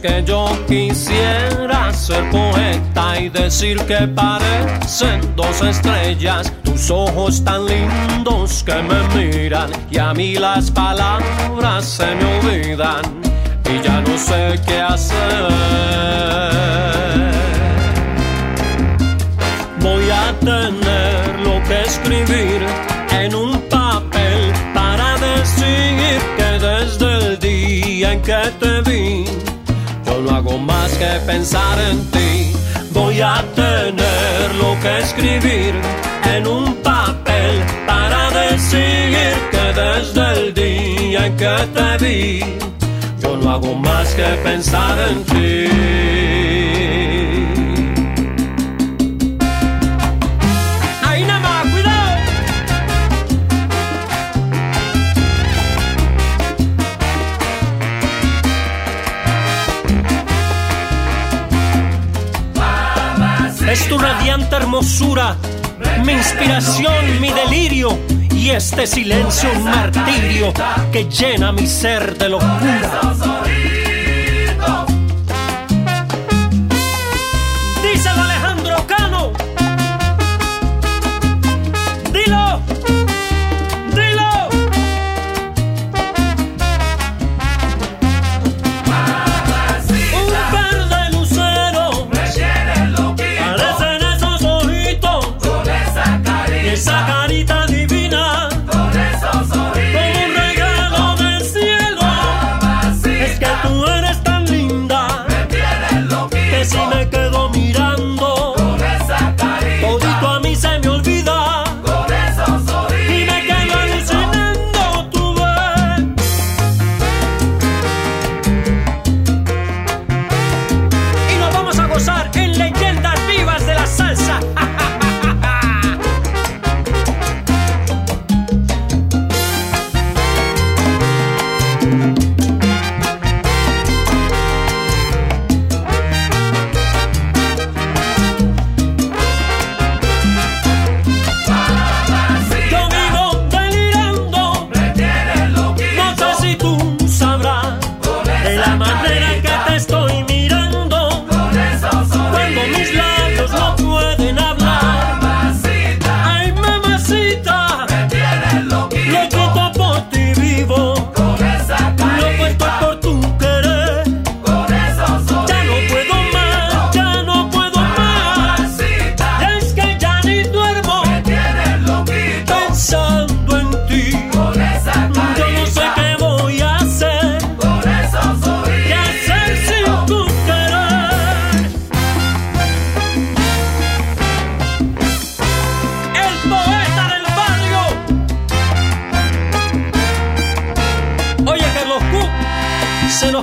Que 0.06 0.24
yo 0.24 0.46
quisiera 0.68 1.92
ser 1.92 2.30
poeta 2.30 3.20
y 3.20 3.30
decir 3.30 3.78
que 3.86 4.08
parecen 4.08 5.20
dos 5.36 5.62
estrellas, 5.62 6.54
tus 6.64 6.92
ojos 6.92 7.44
tan 7.44 7.66
lindos 7.66 8.64
que 8.64 8.76
me 8.84 9.02
miran 9.16 9.72
y 9.90 9.98
a 9.98 10.14
mí 10.14 10.36
las 10.36 10.70
palabras 10.70 11.86
se 11.86 12.06
me 12.16 12.40
olvidan 12.40 13.02
y 13.68 13.82
ya 13.82 14.02
no 14.02 14.16
sé 14.18 14.60
qué 14.68 14.80
hacer. 14.80 15.48
Voy 19.80 20.10
a 20.12 20.34
tener 20.40 21.40
lo 21.40 21.64
que 21.68 21.82
escribir 21.82 22.62
en 23.10 23.34
un 23.34 23.60
papel 23.70 24.54
para 24.72 25.18
decir 25.18 26.20
que 26.38 26.50
desde 26.60 27.18
el 27.18 27.40
día 27.40 28.14
en 28.14 28.22
que 28.22 28.42
te 28.60 28.82
vi 28.82 29.55
hago 30.46 30.60
más 30.60 30.92
que 30.98 31.20
pensar 31.26 31.80
en 31.80 32.06
ti. 32.12 32.54
Voy 32.92 33.20
a 33.20 33.44
tener 33.56 34.56
lo 34.60 34.80
que 34.80 35.00
escribir 35.00 35.74
en 36.36 36.48
un 36.48 36.76
papel 36.76 37.64
para 37.88 38.30
decir 38.30 39.34
que 39.52 39.82
desde 39.82 40.40
el 40.40 40.54
día 40.54 41.26
en 41.26 41.36
que 41.38 41.56
te 41.74 42.06
vi, 42.06 42.40
yo 43.22 43.38
no 43.38 43.52
hago 43.52 43.74
más 43.76 44.14
que 44.14 44.30
pensar 44.44 44.98
en 45.10 45.24
ti. 45.26 46.35
Tu 63.96 64.02
radiante 64.02 64.56
hermosura, 64.56 65.38
mi 66.04 66.14
inspiración, 66.14 67.22
mi 67.22 67.32
delirio 67.32 67.98
y 68.32 68.50
este 68.50 68.88
silencio 68.88 69.50
un 69.56 69.64
martirio 69.64 70.54
que 70.92 71.06
llena 71.06 71.52
mi 71.52 71.66
ser 71.66 72.18
de 72.18 72.30
locura. 72.30 73.02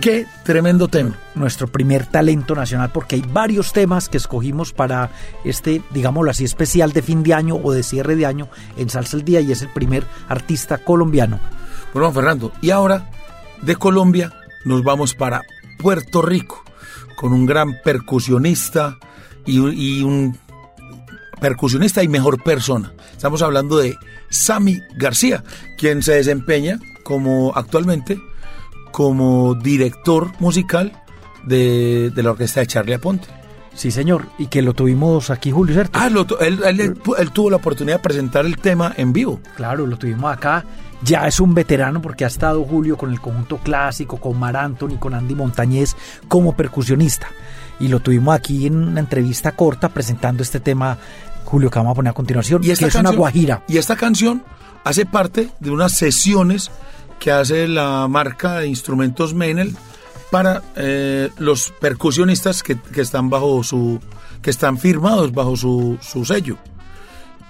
qué 0.00 0.26
tremendo 0.44 0.88
tema. 0.88 1.16
Nuestro 1.34 1.68
primer 1.68 2.06
talento 2.06 2.54
nacional, 2.54 2.90
porque 2.92 3.16
hay 3.16 3.22
varios 3.22 3.72
temas 3.72 4.08
que 4.08 4.16
escogimos 4.16 4.72
para 4.72 5.10
este, 5.44 5.82
digámoslo 5.90 6.30
así, 6.30 6.44
especial 6.44 6.92
de 6.92 7.02
fin 7.02 7.22
de 7.22 7.34
año 7.34 7.56
o 7.62 7.72
de 7.72 7.82
cierre 7.82 8.16
de 8.16 8.26
año 8.26 8.48
en 8.76 8.88
Salsa 8.88 9.16
al 9.16 9.24
Día 9.24 9.40
y 9.40 9.52
es 9.52 9.62
el 9.62 9.68
primer 9.68 10.04
artista 10.28 10.78
colombiano. 10.78 11.38
Bueno, 11.92 12.12
Fernando, 12.12 12.52
y 12.62 12.70
ahora 12.70 13.10
de 13.62 13.76
Colombia 13.76 14.32
nos 14.64 14.82
vamos 14.82 15.14
para 15.14 15.42
Puerto 15.78 16.22
Rico 16.22 16.64
con 17.16 17.32
un 17.32 17.44
gran 17.44 17.80
percusionista 17.82 18.98
y, 19.44 19.58
y 19.58 20.02
un 20.02 20.38
percusionista 21.40 22.02
y 22.02 22.08
mejor 22.08 22.42
persona. 22.42 22.92
Estamos 23.12 23.42
hablando 23.42 23.76
de 23.76 23.96
Sammy 24.30 24.80
García, 24.96 25.44
quien 25.76 26.02
se 26.02 26.12
desempeña 26.12 26.78
como 27.02 27.52
actualmente 27.54 28.18
como 28.90 29.54
director 29.54 30.30
musical 30.38 30.92
de, 31.44 32.12
la 32.14 32.30
orquesta 32.30 32.60
de 32.60 32.66
Charlie 32.66 32.94
Aponte. 32.94 33.28
Sí, 33.74 33.90
señor, 33.90 34.26
y 34.38 34.46
que 34.46 34.62
lo 34.62 34.74
tuvimos 34.74 35.30
aquí, 35.30 35.50
Julio, 35.50 35.74
¿cierto? 35.74 35.98
Ah, 35.98 36.08
él, 36.40 37.30
tuvo 37.32 37.50
la 37.50 37.56
oportunidad 37.56 37.96
de 37.96 38.02
presentar 38.02 38.44
el 38.44 38.58
tema 38.58 38.92
en 38.96 39.12
vivo. 39.12 39.40
Claro, 39.56 39.86
lo 39.86 39.96
tuvimos 39.96 40.32
acá. 40.32 40.64
Ya 41.02 41.26
es 41.26 41.40
un 41.40 41.54
veterano 41.54 42.02
porque 42.02 42.24
ha 42.24 42.28
estado 42.28 42.62
Julio 42.64 42.98
con 42.98 43.10
el 43.10 43.20
conjunto 43.20 43.56
clásico, 43.58 44.18
con 44.18 44.38
Mar 44.38 44.56
Anthony, 44.56 44.98
con 44.98 45.14
Andy 45.14 45.34
Montañez 45.34 45.96
como 46.28 46.54
percusionista. 46.54 47.28
Y 47.78 47.88
lo 47.88 48.00
tuvimos 48.00 48.34
aquí 48.34 48.66
en 48.66 48.76
una 48.76 49.00
entrevista 49.00 49.52
corta 49.52 49.88
presentando 49.88 50.42
este 50.42 50.60
tema 50.60 50.98
Julio, 51.44 51.70
que 51.70 51.78
vamos 51.78 51.92
a 51.92 51.94
poner 51.94 52.10
a 52.10 52.14
continuación, 52.14 52.62
y 52.62 52.70
esta 52.70 52.86
es 52.86 52.94
una 52.94 53.10
guajira. 53.10 53.64
Y 53.66 53.78
esta 53.78 53.96
canción 53.96 54.42
hace 54.84 55.06
parte 55.06 55.50
de 55.58 55.70
unas 55.70 55.92
sesiones 55.92 56.70
que 57.20 57.30
hace 57.30 57.68
la 57.68 58.08
marca 58.08 58.58
de 58.58 58.66
instrumentos 58.66 59.34
Menel 59.34 59.76
para 60.30 60.62
eh, 60.74 61.28
los 61.38 61.72
percusionistas 61.80 62.62
que, 62.62 62.78
están 62.96 63.30
bajo 63.30 63.62
su 63.62 64.00
que 64.42 64.50
están 64.50 64.78
firmados 64.78 65.32
bajo 65.32 65.56
su, 65.56 65.98
su 66.00 66.24
sello. 66.24 66.56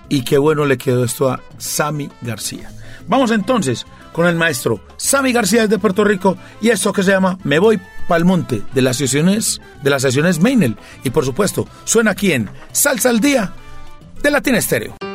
Y 0.09 0.23
qué 0.23 0.39
bueno 0.39 0.65
le 0.65 0.77
quedó 0.77 1.05
esto 1.05 1.31
a 1.31 1.41
Sammy 1.57 2.11
García. 2.21 2.73
Vamos 3.07 3.31
entonces 3.31 3.87
con 4.13 4.27
el 4.27 4.35
maestro 4.35 4.81
Sammy 4.97 5.33
García 5.33 5.63
desde 5.63 5.79
Puerto 5.79 6.05
Rico 6.05 6.37
y 6.61 6.71
esto 6.71 6.93
que 6.93 7.05
se 7.05 7.13
llama 7.13 7.39
Me 7.45 7.61
voy 7.61 7.81
pa'l 8.09 8.25
monte 8.25 8.63
de 8.75 8.83
las 8.83 8.97
sesiones 8.97 9.61
de 9.83 9.91
las 9.91 10.03
sesiones 10.03 10.41
Meinel 10.41 10.77
y 11.05 11.11
por 11.11 11.25
supuesto 11.25 11.69
suena 11.85 12.11
aquí 12.11 12.33
en 12.33 12.51
Salsa 12.73 13.09
al 13.09 13.21
día 13.21 13.53
de 14.21 14.31
Latina 14.31 14.59
Estéreo. 14.59 15.10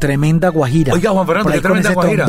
Tremenda 0.00 0.48
guajira. 0.48 0.92
Oiga, 0.92 1.10
Juan 1.10 1.26
Fernando, 1.26 1.52
qué 1.52 1.60
tremenda 1.60 1.92
guajira. 1.92 2.26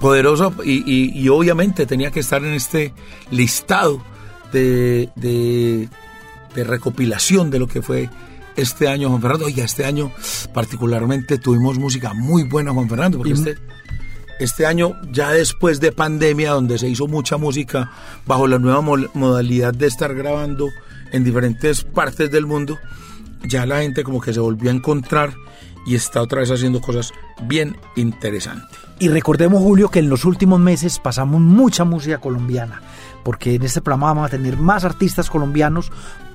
Poderoso 0.00 0.54
y, 0.64 1.28
obviamente 1.28 1.86
tenía 1.86 2.10
que 2.10 2.20
estar 2.20 2.44
en 2.44 2.54
este 2.54 2.92
listado 3.30 4.02
de, 4.52 5.10
de, 5.16 5.88
recopilación 6.64 7.50
de 7.50 7.60
lo 7.60 7.68
que 7.68 7.82
fue 7.82 8.10
este 8.56 8.88
año, 8.88 9.08
Juan 9.10 9.20
Fernando. 9.20 9.46
Oiga, 9.46 9.64
este 9.64 9.84
año 9.84 10.10
particularmente 10.52 11.38
tuvimos 11.38 11.78
música 11.78 12.14
muy 12.14 12.42
buena, 12.44 12.72
Juan 12.72 12.88
Fernando, 12.88 13.18
porque 13.18 13.32
este, 13.34 13.58
este 14.38 14.66
año, 14.66 14.94
ya 15.10 15.30
después 15.30 15.80
de 15.80 15.92
pandemia, 15.92 16.52
donde 16.52 16.78
se 16.78 16.88
hizo 16.88 17.06
mucha 17.06 17.36
música 17.36 17.90
bajo 18.26 18.46
la 18.46 18.58
nueva 18.58 18.80
modalidad 18.80 19.74
de 19.74 19.86
estar 19.86 20.14
grabando 20.14 20.68
en 21.12 21.24
diferentes 21.24 21.82
partes 21.82 22.30
del 22.30 22.46
mundo, 22.46 22.78
ya 23.44 23.66
la 23.66 23.80
gente 23.80 24.04
como 24.04 24.20
que 24.20 24.32
se 24.32 24.40
volvió 24.40 24.70
a 24.70 24.74
encontrar 24.74 25.34
y 25.88 25.94
está 25.94 26.20
otra 26.20 26.40
vez 26.40 26.50
haciendo 26.50 26.82
cosas 26.82 27.12
bien 27.42 27.76
interesantes. 27.96 28.78
Y 28.98 29.08
recordemos, 29.08 29.62
Julio, 29.62 29.88
que 29.88 30.00
en 30.00 30.10
los 30.10 30.26
últimos 30.26 30.60
meses 30.60 30.98
pasamos 30.98 31.40
mucha 31.40 31.84
música 31.84 32.18
colombiana, 32.18 32.82
porque 33.24 33.54
en 33.54 33.62
este 33.62 33.80
programa 33.80 34.08
vamos 34.08 34.26
a 34.26 34.30
tener 34.30 34.58
más 34.58 34.84
artistas 34.84 35.30
colombianos, 35.30 35.90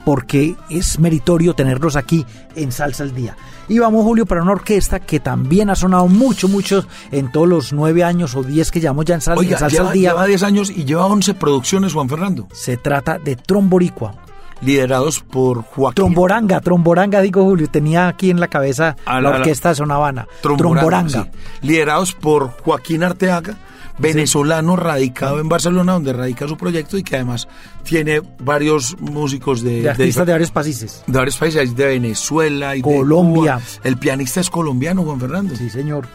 porque 0.05 0.55
es 0.69 0.99
meritorio 0.99 1.53
tenerlos 1.53 1.95
aquí 1.95 2.25
en 2.55 2.71
Salsa 2.71 3.03
al 3.03 3.13
Día. 3.13 3.37
Y 3.69 3.77
vamos, 3.77 4.03
Julio, 4.03 4.25
para 4.25 4.41
una 4.41 4.53
orquesta 4.53 4.99
que 4.99 5.19
también 5.19 5.69
ha 5.69 5.75
sonado 5.75 6.07
mucho, 6.07 6.47
mucho 6.47 6.85
en 7.11 7.31
todos 7.31 7.47
los 7.47 7.73
nueve 7.73 8.03
años 8.03 8.35
o 8.35 8.43
diez 8.43 8.71
que 8.71 8.81
llevamos 8.81 9.05
ya 9.05 9.15
en, 9.15 9.21
Salsa 9.21 9.39
al 9.41 9.93
Día. 9.93 10.11
Lleva 10.11 10.25
diez 10.25 10.41
años 10.41 10.71
y 10.71 10.83
lleva 10.83 11.05
once 11.05 11.35
producciones, 11.35 11.93
Juan 11.93 12.09
Fernando. 12.09 12.47
Se 12.53 12.75
trata 12.75 13.19
de 13.19 13.35
Tromboricua, 13.35 14.15
liderados 14.63 15.19
por 15.19 15.63
Joaquín. 15.63 15.95
Tromboranga, 15.95 16.61
Tromboranga, 16.61 17.21
digo 17.21 17.43
Julio, 17.43 17.69
tenía 17.69 18.07
aquí 18.07 18.29
en 18.29 18.39
la 18.39 18.47
cabeza 18.47 18.95
la, 19.05 19.29
orquesta 19.29 19.69
de 19.69 19.75
Sonavana. 19.75 20.27
Tromboranga. 20.41 21.29
Liderados 21.61 22.13
por 22.13 22.51
Joaquín 22.61 23.03
Arteaga, 23.03 23.57
venezolano 23.97 24.75
radicado 24.75 25.39
en 25.39 25.49
Barcelona, 25.49 25.93
donde 25.93 26.13
radica 26.13 26.47
su 26.47 26.57
proyecto 26.57 26.97
y 26.97 27.03
que 27.03 27.15
además 27.15 27.47
tiene 27.83 28.21
varios 28.39 28.97
músicos 28.99 29.61
de... 29.61 29.81
De 29.81 29.89
artistas 29.89 30.25
de, 30.25 30.31
varios 30.31 30.51
países. 30.51 31.03
De 31.07 31.17
varios 31.17 31.37
países, 31.37 31.75
de 31.75 31.85
Venezuela 31.85 32.75
y 32.75 32.81
Colombia. 32.81 33.59
El 33.83 33.97
pianista 33.97 34.39
es 34.39 34.49
colombiano, 34.49 35.03
Juan 35.03 35.19
Fernando. 35.19 35.55
Sí, 35.55 35.69
señor. 35.69 36.07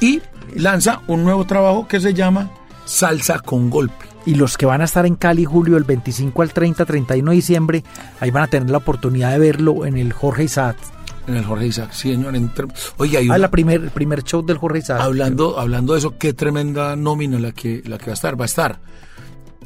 Y 0.00 0.20
lanza 0.56 1.00
un 1.06 1.22
nuevo 1.22 1.44
trabajo 1.44 1.86
que 1.86 2.00
se 2.00 2.12
llama 2.12 2.50
Salsa 2.84 3.40
con 3.40 3.70
Golpe 3.70 4.12
y 4.24 4.34
los 4.34 4.56
que 4.56 4.66
van 4.66 4.80
a 4.80 4.84
estar 4.84 5.06
en 5.06 5.16
Cali, 5.16 5.44
Julio, 5.44 5.76
el 5.76 5.84
25 5.84 6.42
al 6.42 6.52
30, 6.52 6.84
31 6.84 7.30
de 7.30 7.34
diciembre, 7.34 7.84
ahí 8.20 8.30
van 8.30 8.44
a 8.44 8.46
tener 8.46 8.70
la 8.70 8.78
oportunidad 8.78 9.32
de 9.32 9.38
verlo 9.38 9.84
en 9.84 9.96
el 9.96 10.12
Jorge 10.12 10.44
Isaac. 10.44 10.76
En 11.26 11.36
el 11.36 11.44
Jorge 11.44 11.66
Isaac, 11.66 11.90
sí, 11.92 12.12
señor. 12.12 12.34
Oye, 12.98 13.18
hay 13.18 13.28
ah, 13.30 13.38
la 13.38 13.50
primer, 13.50 13.82
el 13.82 13.90
primer 13.90 14.22
show 14.24 14.44
del 14.44 14.58
Jorge 14.58 14.80
Isaac. 14.80 15.00
Hablando, 15.00 15.58
hablando 15.58 15.92
de 15.92 16.00
eso, 16.00 16.18
qué 16.18 16.32
tremenda 16.32 16.96
nómina 16.96 17.38
la 17.38 17.52
que, 17.52 17.82
la 17.86 17.98
que 17.98 18.06
va 18.06 18.12
a 18.12 18.14
estar. 18.14 18.40
Va 18.40 18.44
a 18.44 18.46
estar 18.46 18.80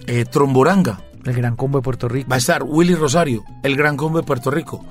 eh, 0.07 0.25
Tromboranga. 0.25 1.01
El 1.25 1.35
Gran 1.35 1.57
Combo 1.57 1.79
de 1.79 1.83
Puerto 1.83 2.09
Rico. 2.09 2.29
Va 2.29 2.37
a 2.37 2.39
estar 2.39 2.63
Willy 2.63 2.95
Rosario, 2.95 3.45
el 3.65 3.77
Gran 3.77 3.97
Combo 3.97 4.19
de 4.19 4.25
Puerto 4.25 4.51
Rico. 4.51 4.85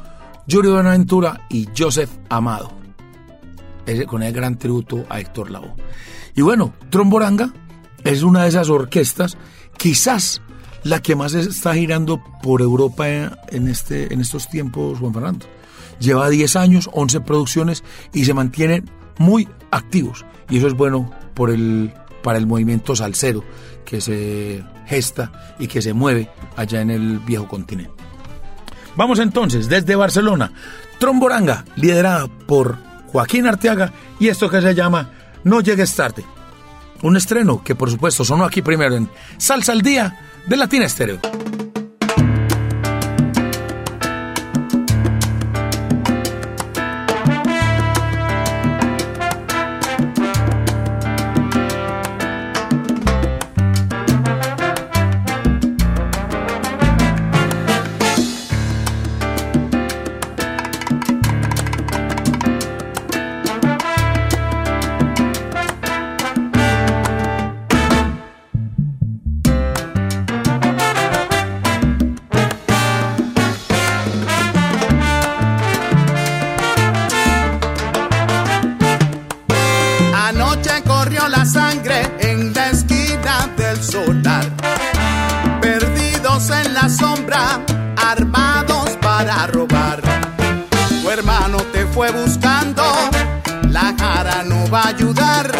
Yuri 0.47 0.69
Buenaventura 0.69 1.41
y 1.49 1.69
Joseph 1.77 2.09
Amado. 2.29 2.71
Con 4.07 4.23
el 4.23 4.33
gran 4.33 4.57
tributo 4.57 5.05
a 5.09 5.19
Héctor 5.19 5.51
Lavoe. 5.51 5.75
Y 6.35 6.41
bueno, 6.41 6.73
Tromboranga 6.89 7.53
es 8.05 8.23
una 8.23 8.43
de 8.43 8.49
esas 8.49 8.69
orquestas, 8.69 9.37
quizás 9.77 10.41
la 10.83 11.01
que 11.01 11.15
más 11.15 11.33
está 11.33 11.73
girando 11.73 12.23
por 12.41 12.61
Europa 12.61 13.09
en, 13.09 13.67
este, 13.67 14.13
en 14.13 14.21
estos 14.21 14.47
tiempos, 14.47 14.99
Juan 14.99 15.13
Fernando. 15.13 15.47
Lleva 15.99 16.29
10 16.29 16.55
años, 16.55 16.89
11 16.93 17.21
producciones 17.21 17.83
y 18.13 18.25
se 18.25 18.33
mantienen 18.33 18.89
muy 19.17 19.49
activos. 19.71 20.25
Y 20.49 20.57
eso 20.59 20.67
es 20.67 20.73
bueno 20.73 21.11
por 21.33 21.49
el, 21.49 21.91
para 22.21 22.37
el 22.37 22.45
movimiento 22.45 22.95
salsero 22.95 23.43
que 23.83 23.99
se 23.99 24.63
gesta 24.85 25.55
y 25.57 25.67
que 25.67 25.81
se 25.81 25.93
mueve 25.93 26.29
allá 26.55 26.81
en 26.81 26.91
el 26.91 27.19
viejo 27.19 27.47
continente. 27.47 27.91
Vamos 28.95 29.17
entonces 29.19 29.67
desde 29.67 29.95
Barcelona, 29.95 30.51
Tromboranga, 30.99 31.65
liderada 31.75 32.27
por 32.27 32.77
Joaquín 33.07 33.47
Arteaga 33.47 33.91
y 34.19 34.27
esto 34.27 34.49
que 34.49 34.61
se 34.61 34.75
llama 34.75 35.09
No 35.43 35.61
llegues 35.61 35.95
tarde. 35.95 36.23
Un 37.01 37.17
estreno 37.17 37.63
que 37.63 37.75
por 37.75 37.89
supuesto 37.89 38.23
sonó 38.25 38.45
aquí 38.45 38.61
primero 38.61 38.95
en 38.95 39.09
Salsa 39.37 39.71
al 39.71 39.81
Día 39.81 40.19
de 40.47 40.57
Latina 40.57 40.85
Estéreo. 40.85 41.19
ayudar. 95.05 95.54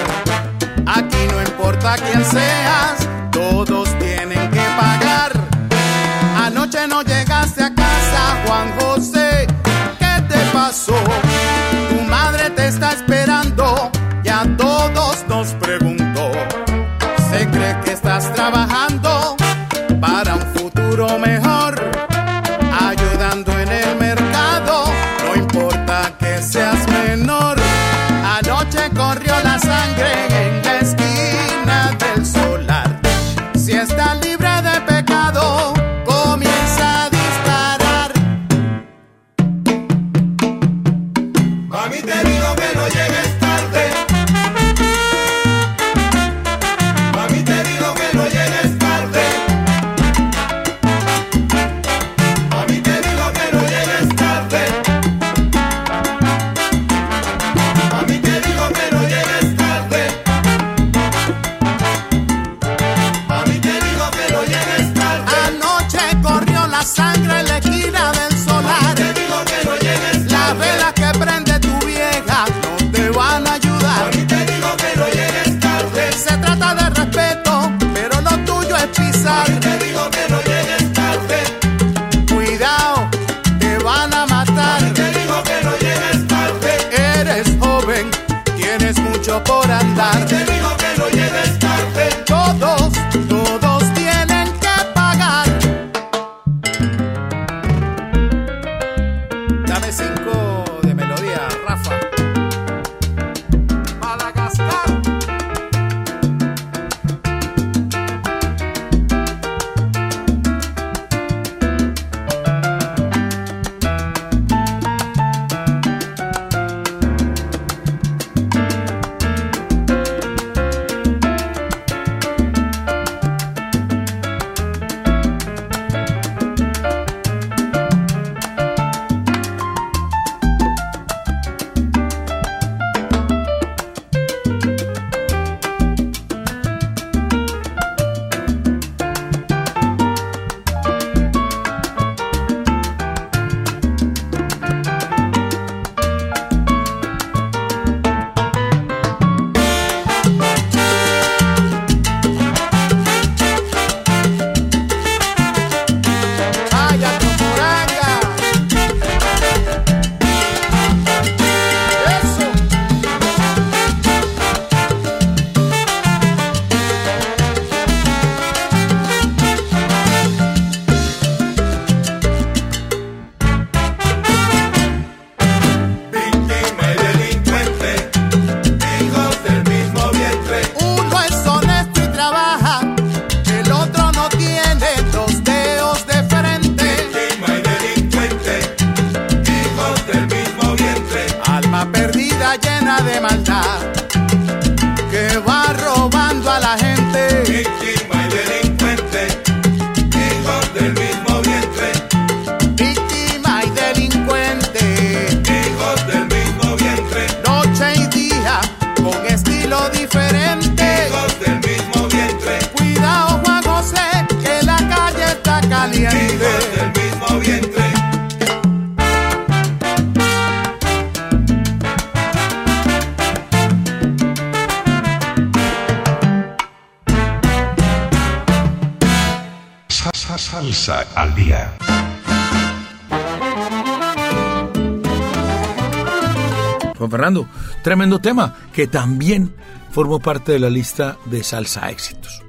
Tema 238.25 238.55
que 238.73 238.88
también 238.88 239.53
formó 239.91 240.19
parte 240.19 240.51
de 240.51 240.59
la 240.59 240.69
lista 240.69 241.17
de 241.25 241.43
salsa 241.43 241.91
éxitos. 241.91 242.41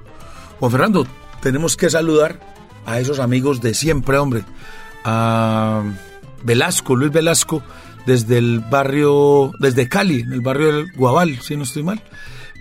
Juan 0.59 0.73
Fernando, 0.73 1.07
tenemos 1.43 1.77
que 1.77 1.91
saludar 1.91 2.41
a 2.87 2.99
esos 2.99 3.19
amigos 3.19 3.61
de 3.61 3.75
siempre, 3.75 4.17
hombre. 4.17 4.43
A 5.05 5.83
Velasco, 6.43 6.97
Luis 6.97 7.13
Velasco, 7.13 7.63
desde 8.07 8.39
el 8.39 8.61
barrio, 8.61 9.53
desde 9.61 9.87
Cali, 9.87 10.21
en 10.21 10.33
el 10.33 10.41
barrio 10.41 10.73
del 10.73 10.93
Guabal, 10.93 11.41
si 11.43 11.57
no 11.57 11.65
estoy 11.65 11.83
mal. 11.83 12.01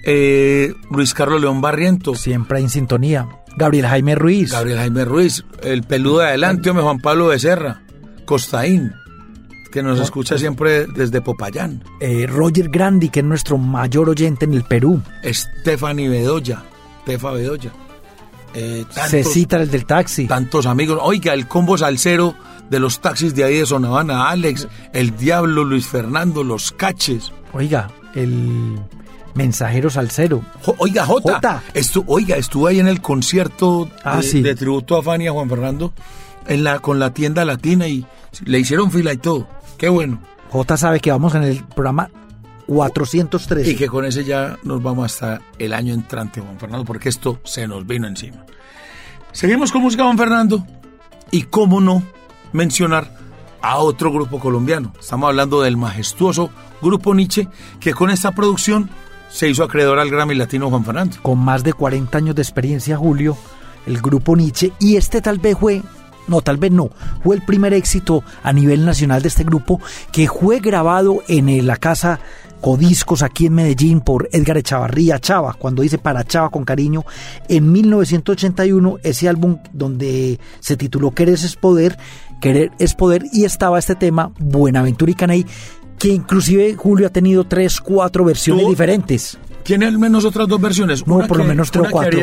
Eh, 0.03 0.73
Luis 0.91 1.13
Carlos 1.13 1.39
León 1.39 1.61
Barriento. 1.61 2.15
Siempre 2.15 2.59
en 2.59 2.69
sintonía. 2.69 3.27
Gabriel 3.55 3.87
Jaime 3.87 4.15
Ruiz. 4.15 4.51
Gabriel 4.51 4.77
Jaime 4.77 5.05
Ruiz, 5.05 5.45
el 5.63 5.83
peludo 5.83 6.19
de 6.19 6.27
adelante, 6.27 6.69
hombre, 6.69 6.83
Juan 6.83 6.99
Pablo 6.99 7.27
Becerra, 7.27 7.81
Costaín, 8.25 8.93
que 9.75 9.83
nos 9.83 9.99
escucha 9.99 10.37
siempre 10.37 10.87
desde 10.87 11.19
Popayán. 11.19 11.83
Eh, 11.99 12.27
Roger 12.27 12.69
Grandi, 12.69 13.09
que 13.09 13.19
es 13.19 13.25
nuestro 13.25 13.57
mayor 13.57 14.09
oyente 14.09 14.45
en 14.45 14.53
el 14.53 14.63
Perú. 14.63 15.01
Stephanie 15.21 16.07
Bedoya, 16.07 16.63
Tefa 17.05 17.31
Bedoya. 17.31 17.73
Eh, 18.53 18.85
Cecita, 19.09 19.57
el 19.57 19.69
del 19.69 19.85
taxi. 19.85 20.27
Tantos 20.27 20.65
amigos. 20.65 20.97
Oiga, 21.01 21.33
el 21.33 21.49
combo 21.49 21.77
salsero 21.77 22.35
de 22.69 22.79
los 22.79 23.01
taxis 23.01 23.35
de 23.35 23.43
ahí 23.43 23.57
de 23.57 23.65
Sonavana, 23.65 24.29
Alex, 24.29 24.69
el 24.93 25.17
Diablo, 25.17 25.65
Luis 25.65 25.87
Fernando, 25.87 26.45
los 26.45 26.71
Caches. 26.71 27.33
Oiga, 27.51 27.89
el 28.13 28.79
Mensajero 29.33 29.89
Salcero. 29.89 30.41
oiga, 30.77 31.05
Jota. 31.05 31.61
oiga, 32.05 32.37
estuve 32.37 32.71
ahí 32.71 32.79
en 32.79 32.87
el 32.87 33.01
concierto 33.01 33.89
ah, 34.05 34.21
de, 34.21 34.55
tributo 34.55 34.95
a 34.95 35.03
Fania 35.03 35.33
Juan 35.33 35.49
Fernando 35.49 35.91
en 36.47 36.63
la, 36.63 36.79
con 36.79 36.97
la 36.97 37.13
tienda 37.13 37.43
latina 37.43 37.89
y 37.89 38.05
le 38.45 38.59
hicieron 38.59 38.89
fila 38.89 39.11
y 39.11 39.17
todo. 39.17 39.49
Qué 39.77 39.89
bueno. 39.89 40.19
Jota 40.49 40.77
sabe 40.77 40.99
que 40.99 41.11
vamos 41.11 41.35
en 41.35 41.43
el 41.43 41.63
programa 41.63 42.09
403. 42.67 43.67
Y 43.67 43.75
que 43.75 43.87
con 43.87 44.05
ese 44.05 44.23
ya 44.23 44.57
nos 44.63 44.81
vamos 44.81 45.05
hasta 45.05 45.41
el 45.59 45.73
año 45.73 45.93
entrante, 45.93 46.41
Juan 46.41 46.59
Fernando, 46.59 46.85
porque 46.85 47.09
esto 47.09 47.39
se 47.43 47.67
nos 47.67 47.85
vino 47.85 48.07
encima. 48.07 48.45
Seguimos 49.31 49.71
con 49.71 49.81
música, 49.81 50.03
Juan 50.03 50.17
Fernando. 50.17 50.65
Y 51.31 51.43
cómo 51.43 51.81
no 51.81 52.03
mencionar 52.53 53.11
a 53.61 53.77
otro 53.77 54.11
grupo 54.11 54.39
colombiano. 54.39 54.93
Estamos 54.99 55.27
hablando 55.27 55.61
del 55.61 55.75
majestuoso 55.75 56.51
Grupo 56.81 57.15
Nietzsche, 57.15 57.47
que 57.79 57.93
con 57.93 58.09
esta 58.11 58.31
producción 58.31 58.89
se 59.29 59.49
hizo 59.49 59.63
acreedor 59.63 59.99
al 59.99 60.09
Grammy 60.09 60.35
Latino 60.35 60.69
Juan 60.69 60.85
Fernando. 60.85 61.17
Con 61.21 61.39
más 61.39 61.63
de 61.63 61.73
40 61.73 62.17
años 62.17 62.35
de 62.35 62.41
experiencia, 62.41 62.95
Julio, 62.95 63.35
el 63.85 64.01
grupo 64.01 64.35
Nietzsche, 64.35 64.71
y 64.79 64.95
este 64.95 65.21
tal 65.21 65.39
vez 65.39 65.57
fue, 65.59 65.81
no, 66.27 66.41
tal 66.41 66.57
vez 66.57 66.71
no, 66.71 66.89
fue 67.23 67.35
el 67.35 67.41
primer 67.43 67.73
éxito 67.73 68.23
a 68.43 68.53
nivel 68.53 68.85
nacional 68.85 69.21
de 69.21 69.27
este 69.27 69.43
grupo 69.43 69.79
que 70.11 70.27
fue 70.27 70.59
grabado 70.59 71.23
en 71.27 71.65
la 71.65 71.77
casa 71.77 72.19
Codiscos 72.65 73.21
aquí 73.21 73.45
en 73.45 73.53
Medellín 73.53 74.01
por 74.01 74.27
Edgar 74.31 74.57
Echavarría 74.57 75.19
Chava, 75.19 75.53
cuando 75.53 75.83
dice 75.83 75.99
para 75.99 76.23
Chava 76.23 76.49
con 76.49 76.65
cariño, 76.65 77.05
en 77.47 77.71
1981, 77.71 78.97
ese 79.03 79.29
álbum 79.29 79.59
donde 79.71 80.39
se 80.61 80.75
tituló 80.75 81.11
Querer 81.11 81.35
es 81.35 81.55
poder, 81.55 81.97
Querer 82.41 82.71
es 82.79 82.95
poder, 82.95 83.23
y 83.31 83.43
estaba 83.43 83.77
este 83.77 83.93
tema, 83.93 84.31
Buenaventura 84.39 85.11
y 85.11 85.13
Caney, 85.13 85.45
que 85.99 86.07
inclusive 86.07 86.73
Julio 86.75 87.05
ha 87.05 87.11
tenido 87.11 87.43
tres, 87.43 87.79
cuatro 87.79 88.25
versiones 88.25 88.67
diferentes. 88.67 89.37
Tiene 89.63 89.85
al 89.85 89.99
menos 89.99 90.25
otras 90.25 90.47
dos 90.47 90.59
versiones. 90.59 91.05
No, 91.05 91.19
por 91.27 91.37
lo 91.37 91.43
menos 91.43 91.69
tres 91.69 91.87
o 91.87 91.91
cuatro. 91.91 92.19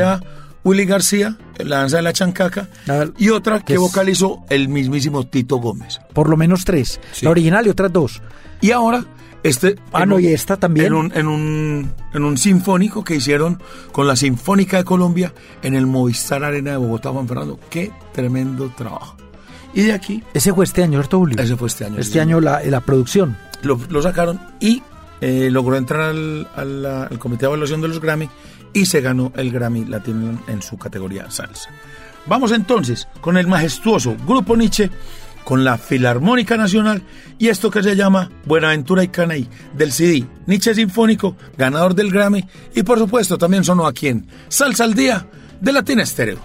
Willy 0.64 0.84
García, 0.84 1.36
la 1.58 1.78
danza 1.78 1.96
de 1.96 2.02
la 2.02 2.12
chancaca, 2.12 2.68
y 3.18 3.30
otra 3.30 3.60
que, 3.60 3.78
vocalizó 3.78 4.44
el 4.48 4.68
mismísimo 4.68 5.26
Tito 5.26 5.56
Gómez. 5.56 6.00
Por 6.12 6.28
lo 6.28 6.36
menos 6.36 6.64
tres. 6.64 7.00
La 7.20 7.30
original 7.30 7.66
y 7.66 7.70
otras 7.70 7.92
dos. 7.92 8.22
Y 8.60 8.70
ahora, 8.70 9.04
este. 9.42 9.76
Ah, 9.92 10.06
no, 10.06 10.20
y 10.20 10.28
esta 10.28 10.56
también. 10.56 10.86
En 10.86 10.92
un, 10.94 11.12
en, 11.14 11.26
un, 11.26 11.92
en 12.14 12.24
un 12.24 12.38
sinfónico 12.38 13.02
que 13.02 13.16
hicieron 13.16 13.60
con 13.90 14.06
la 14.06 14.14
Sinfónica 14.14 14.76
de 14.76 14.84
Colombia 14.84 15.34
en 15.62 15.74
el 15.74 15.86
Movistar 15.86 16.44
Arena 16.44 16.72
de 16.72 16.76
Bogotá, 16.76 17.10
Juan 17.10 17.26
Fernando. 17.26 17.58
Qué 17.68 17.90
tremendo 18.12 18.70
trabajo. 18.76 19.16
Y 19.74 19.82
de 19.82 19.92
aquí. 19.92 20.22
Ese 20.34 20.52
fue 20.52 20.64
este 20.64 20.82
año, 20.82 21.00
¿cierto? 21.00 21.24
Ese 21.36 21.56
fue 21.56 21.68
este 21.68 21.86
año. 21.86 21.98
Este 21.98 22.20
año 22.20 22.40
la, 22.40 22.62
la 22.62 22.80
producción 22.80 23.36
lo, 23.62 24.02
sacaron 24.02 24.40
y 24.60 24.82
eh, 25.20 25.48
logró 25.50 25.76
entrar 25.76 26.10
al, 26.10 27.18
comité 27.18 27.42
de 27.42 27.46
evaluación 27.46 27.80
de 27.80 27.88
los 27.88 28.00
Grammy 28.00 28.28
y 28.72 28.86
se 28.86 29.00
ganó 29.00 29.32
el 29.36 29.50
Grammy 29.50 29.84
Latino 29.84 30.42
en 30.48 30.62
su 30.62 30.76
categoría 30.78 31.30
salsa. 31.30 31.70
Vamos 32.26 32.52
entonces 32.52 33.08
con 33.20 33.36
el 33.36 33.46
majestuoso 33.46 34.16
Grupo 34.26 34.56
Nietzsche, 34.56 34.90
con 35.44 35.64
la 35.64 35.76
Filarmónica 35.76 36.56
Nacional 36.56 37.02
y 37.38 37.48
esto 37.48 37.70
que 37.70 37.82
se 37.82 37.96
llama 37.96 38.30
Buenaventura 38.44 39.02
y 39.02 39.08
Canay 39.08 39.48
del 39.74 39.92
CD 39.92 40.24
Nietzsche 40.46 40.74
Sinfónico, 40.74 41.36
ganador 41.58 41.94
del 41.94 42.12
Grammy 42.12 42.44
y 42.74 42.82
por 42.82 42.98
supuesto 42.98 43.38
también 43.38 43.64
sonó 43.64 43.86
aquí 43.86 44.08
en 44.08 44.26
Salsa 44.48 44.84
al 44.84 44.94
Día 44.94 45.26
de 45.60 45.72
Latina 45.72 46.02
Estéreo. 46.02 46.38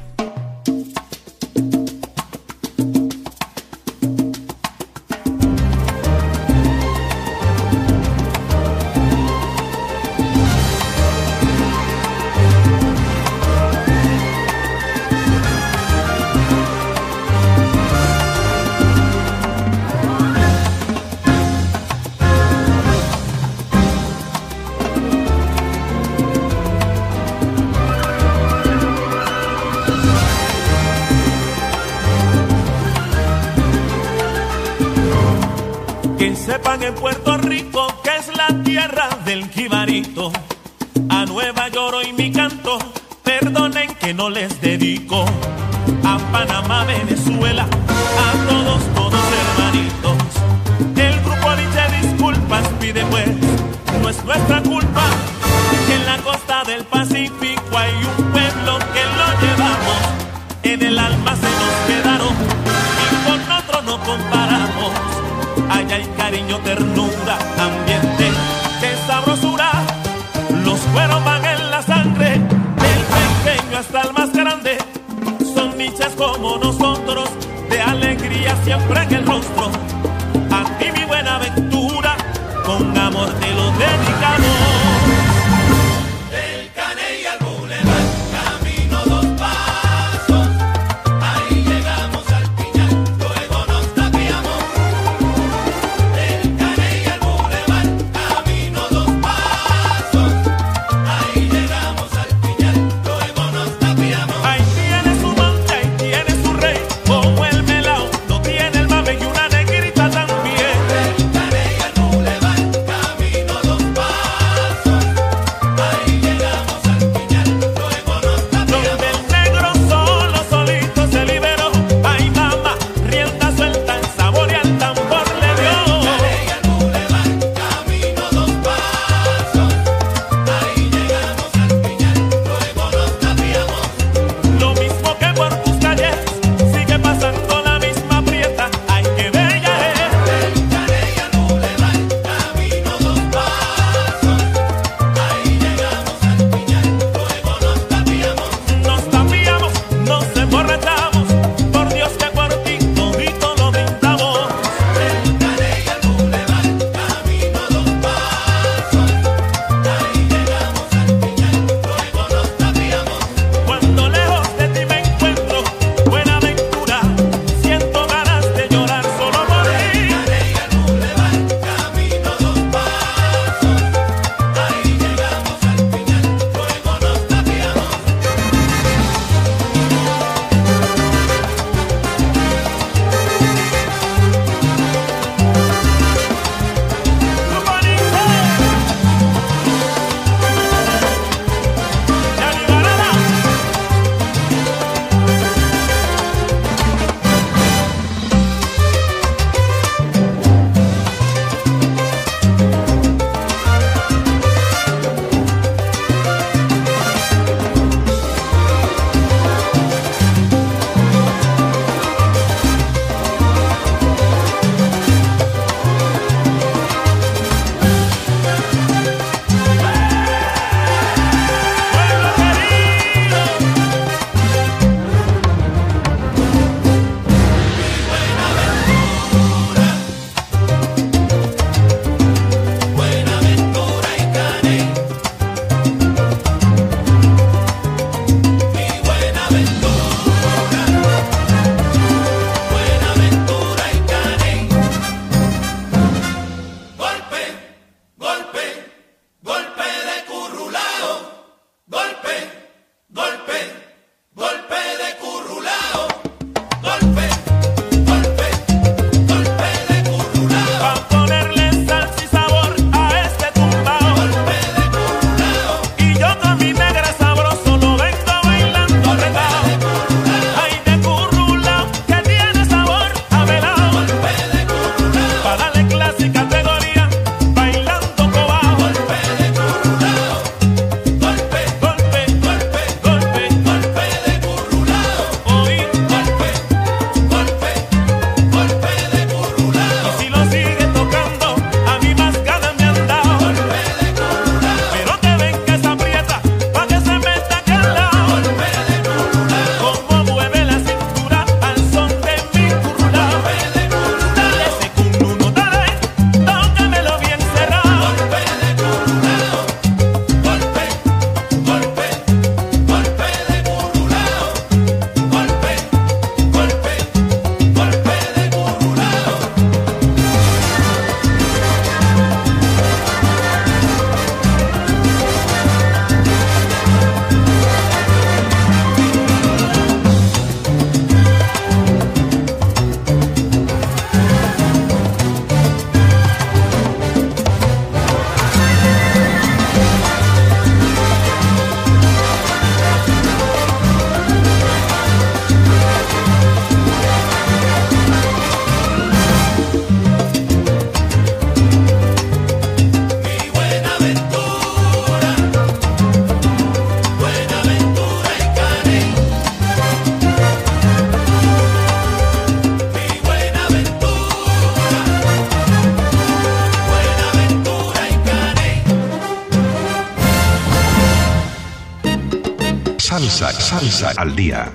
Salsa, 373.79 374.11
al 374.17 374.35
día. 374.35 374.73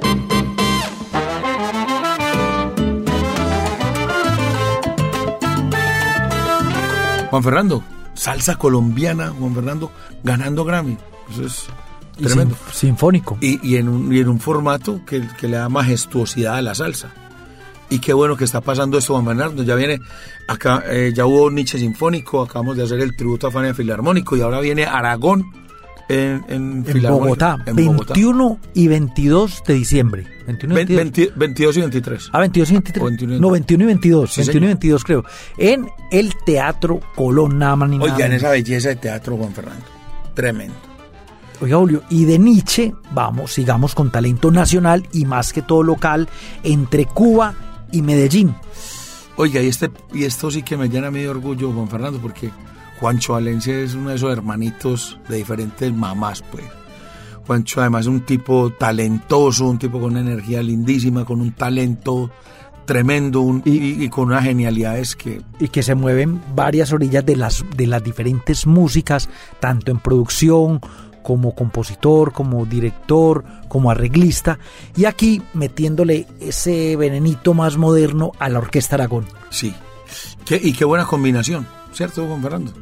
Juan 7.30 7.42
Fernando, 7.42 7.82
salsa 8.14 8.54
colombiana, 8.54 9.30
Juan 9.30 9.54
Fernando, 9.56 9.90
ganando 10.22 10.64
Grammy. 10.64 10.96
Eso 11.32 11.46
es 11.46 11.66
tremendo. 12.16 12.56
sinfónico. 12.72 13.38
Y, 13.40 13.74
en 13.74 13.88
un, 13.88 14.12
y 14.12 14.20
en 14.20 14.28
un 14.28 14.38
formato 14.38 15.00
que, 15.04 15.26
que 15.36 15.48
le 15.48 15.56
da 15.56 15.68
majestuosidad 15.68 16.54
a 16.54 16.62
la 16.62 16.76
salsa. 16.76 17.10
Y 17.90 17.98
qué 17.98 18.12
bueno 18.12 18.36
que 18.36 18.44
está 18.44 18.60
pasando 18.60 18.98
esto, 18.98 19.14
Juan 19.14 19.24
Bernardo. 19.24 19.64
Ya 19.64 19.74
viene, 19.74 19.98
acá 20.46 20.84
eh, 20.86 21.12
ya 21.12 21.26
hubo 21.26 21.50
Nietzsche 21.50 21.76
Sinfónico, 21.76 22.40
acabamos 22.40 22.76
de 22.76 22.84
hacer 22.84 23.00
el 23.00 23.16
tributo 23.16 23.48
a 23.48 23.50
Fania 23.50 23.74
Filarmónico 23.74 24.36
y 24.36 24.42
ahora 24.42 24.60
viene 24.60 24.84
Aragón 24.84 25.61
en, 26.12 26.44
en, 26.48 27.02
Bogotá, 27.02 27.56
21 27.64 28.58
y 28.74 28.88
22 28.88 29.62
de 29.66 29.74
diciembre. 29.74 30.26
21 30.46 30.80
y 30.80 30.84
22. 30.96 31.36
22 31.36 31.76
y 31.76 31.80
23. 31.80 32.30
Ah, 32.32 32.40
22 32.40 32.70
y 32.70 32.72
23. 32.74 33.04
21 33.04 33.34
y 33.34 33.40
no, 33.40 33.50
21 33.50 33.84
y 33.84 33.86
22. 33.86 34.36
21 34.36 34.64
y 34.64 34.68
22 34.68 35.04
creo. 35.04 35.24
En 35.56 35.88
el 36.10 36.34
Teatro 36.44 37.00
Colón, 37.14 37.58
nada 37.58 37.76
más 37.76 37.88
ni 37.88 37.98
Oigan, 37.98 38.32
esa 38.32 38.50
belleza 38.50 38.90
de 38.90 38.96
teatro, 38.96 39.36
Juan 39.36 39.52
Fernando. 39.52 39.84
Tremendo. 40.34 40.74
Oiga, 41.60 41.76
Julio, 41.76 42.02
y 42.10 42.24
de 42.24 42.38
Nietzsche, 42.38 42.92
vamos, 43.12 43.52
sigamos 43.52 43.94
con 43.94 44.10
talento 44.10 44.50
nacional 44.50 45.06
y 45.12 45.24
más 45.26 45.52
que 45.52 45.62
todo 45.62 45.84
local 45.84 46.28
entre 46.64 47.06
Cuba 47.06 47.54
y 47.92 48.02
Medellín. 48.02 48.54
Oiga, 49.36 49.62
y, 49.62 49.68
este, 49.68 49.90
y 50.12 50.24
esto 50.24 50.50
sí 50.50 50.62
que 50.62 50.76
me 50.76 50.88
llena 50.88 51.10
medio 51.10 51.30
orgullo, 51.30 51.70
Juan 51.70 51.88
Fernando, 51.88 52.20
porque 52.20 52.50
Juancho 53.02 53.32
Valencia 53.32 53.76
es 53.80 53.94
uno 53.94 54.10
de 54.10 54.14
esos 54.14 54.32
hermanitos 54.32 55.18
de 55.28 55.38
diferentes 55.38 55.92
mamás, 55.92 56.40
pues. 56.52 56.62
Juancho 57.44 57.80
además 57.80 58.02
es 58.02 58.06
un 58.06 58.20
tipo 58.20 58.70
talentoso, 58.70 59.68
un 59.68 59.80
tipo 59.80 59.98
con 59.98 60.12
una 60.12 60.20
energía 60.20 60.62
lindísima, 60.62 61.24
con 61.24 61.40
un 61.40 61.50
talento 61.50 62.30
tremendo 62.84 63.60
y, 63.64 64.08
con 64.08 64.26
unas 64.26 64.44
genialidades 64.44 65.16
que... 65.16 65.42
Y 65.58 65.66
que 65.66 65.82
se 65.82 65.96
mueven 65.96 66.40
varias 66.54 66.92
orillas 66.92 67.26
de 67.26 67.34
las, 67.34 67.64
de 67.76 67.88
las 67.88 68.04
diferentes 68.04 68.68
músicas, 68.68 69.28
tanto 69.58 69.90
en 69.90 69.98
producción 69.98 70.80
como 71.24 71.56
compositor, 71.56 72.32
como 72.32 72.66
director, 72.66 73.42
como 73.66 73.90
arreglista, 73.90 74.60
y 74.94 75.06
aquí 75.06 75.42
metiéndole 75.54 76.28
ese 76.38 76.94
venenito 76.94 77.52
más 77.52 77.76
moderno 77.76 78.30
a 78.38 78.48
la 78.48 78.60
Orquesta 78.60 78.94
Aragón. 78.94 79.26
Sí, 79.50 79.74
y 80.48 80.72
qué 80.72 80.84
buena 80.84 81.04
combinación, 81.04 81.66
¿cierto, 81.92 82.26
Juan 82.26 82.42
Fernando? 82.42 82.72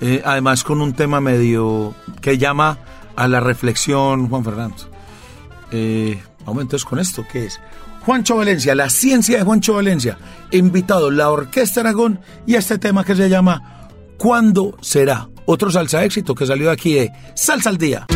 Eh, 0.00 0.22
además 0.24 0.62
con 0.62 0.80
un 0.80 0.92
tema 0.92 1.20
medio 1.20 1.94
que 2.20 2.38
llama 2.38 2.78
a 3.16 3.28
la 3.28 3.40
reflexión, 3.40 4.28
Juan 4.28 4.44
Fernando. 4.44 4.76
Eh, 5.70 6.22
con 6.84 6.98
esto, 6.98 7.24
¿qué 7.30 7.46
es? 7.46 7.60
Juancho 8.04 8.36
Valencia, 8.36 8.74
la 8.74 8.88
ciencia 8.88 9.38
de 9.38 9.44
Juancho 9.44 9.74
Valencia, 9.74 10.16
invitado 10.52 11.10
la 11.10 11.30
Orquesta 11.30 11.80
Aragón 11.80 12.20
y 12.46 12.54
este 12.54 12.78
tema 12.78 13.04
que 13.04 13.16
se 13.16 13.28
llama 13.28 13.88
¿Cuándo 14.16 14.76
será? 14.80 15.28
Otro 15.44 15.70
salsa 15.70 16.04
éxito 16.04 16.34
que 16.34 16.46
salió 16.46 16.70
aquí 16.70 16.94
de 16.94 17.12
Salsa 17.34 17.70
al 17.70 17.78
Día. 17.78 18.06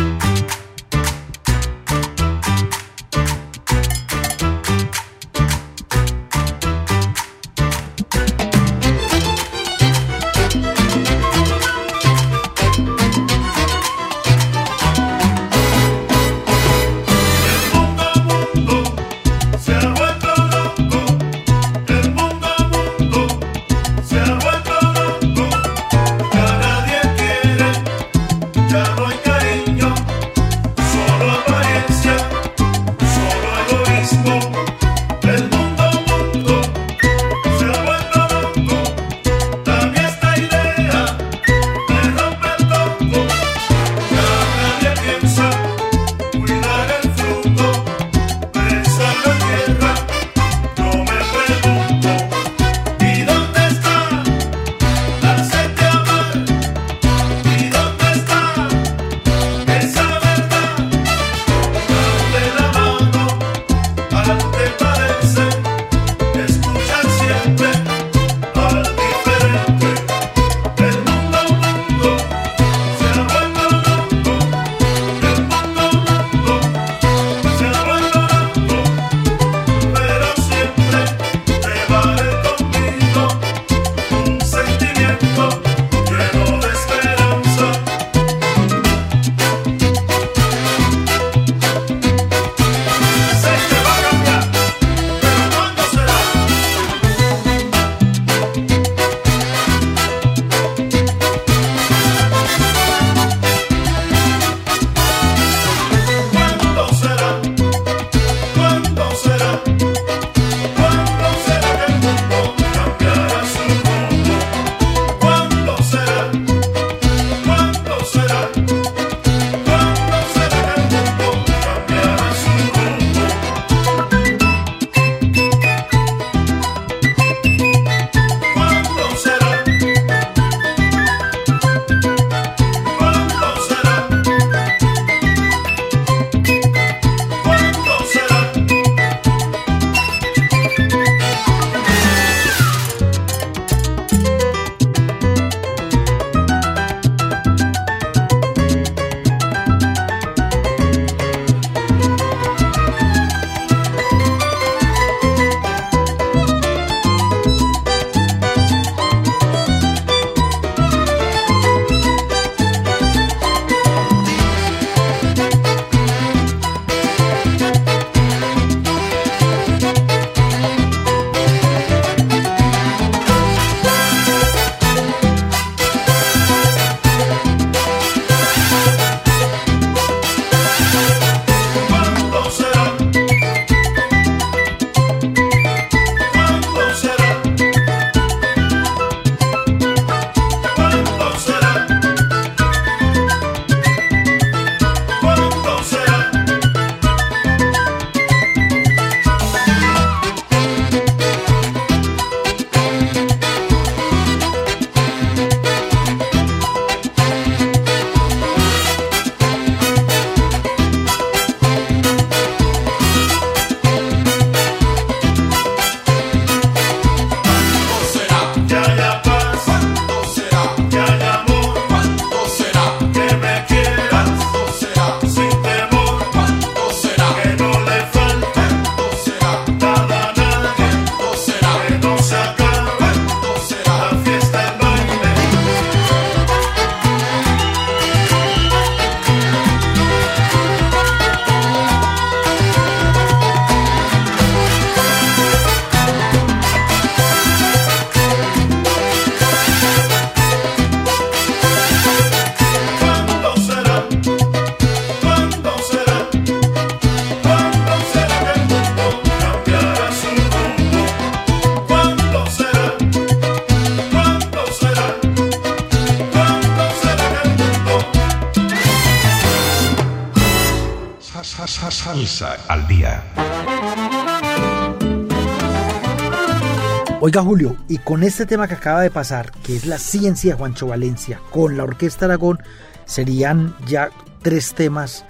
Oiga 277.31 277.43
Julio, 277.43 277.77
y 277.87 277.97
con 277.99 278.23
este 278.23 278.45
tema 278.45 278.67
que 278.67 278.73
acaba 278.73 278.99
de 278.99 279.09
pasar, 279.09 279.53
que 279.63 279.73
es 279.73 279.85
la 279.85 279.97
ciencia 279.97 280.51
de 280.51 280.57
Juancho 280.57 280.87
Valencia, 280.87 281.39
con 281.49 281.77
la 281.77 281.85
Orquesta 281.85 282.25
Aragón, 282.25 282.59
serían 283.05 283.73
ya 283.87 284.09
tres 284.41 284.73
temas 284.73 285.23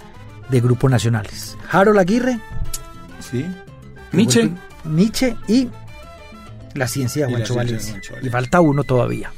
de 0.50 0.60
grupos 0.60 0.90
nacionales. 0.90 1.56
Harold 1.70 2.00
Aguirre. 2.00 2.40
Sí. 3.20 3.46
Nietzsche. 4.10 4.50
Nietzsche 4.82 5.36
y 5.46 5.68
la 6.74 6.88
ciencia 6.88 7.26
de 7.26 7.34
Juancho 7.34 7.54
Valencia. 7.54 8.00
Y 8.20 8.28
falta 8.30 8.60
uno 8.60 8.82
todavía. 8.82 9.32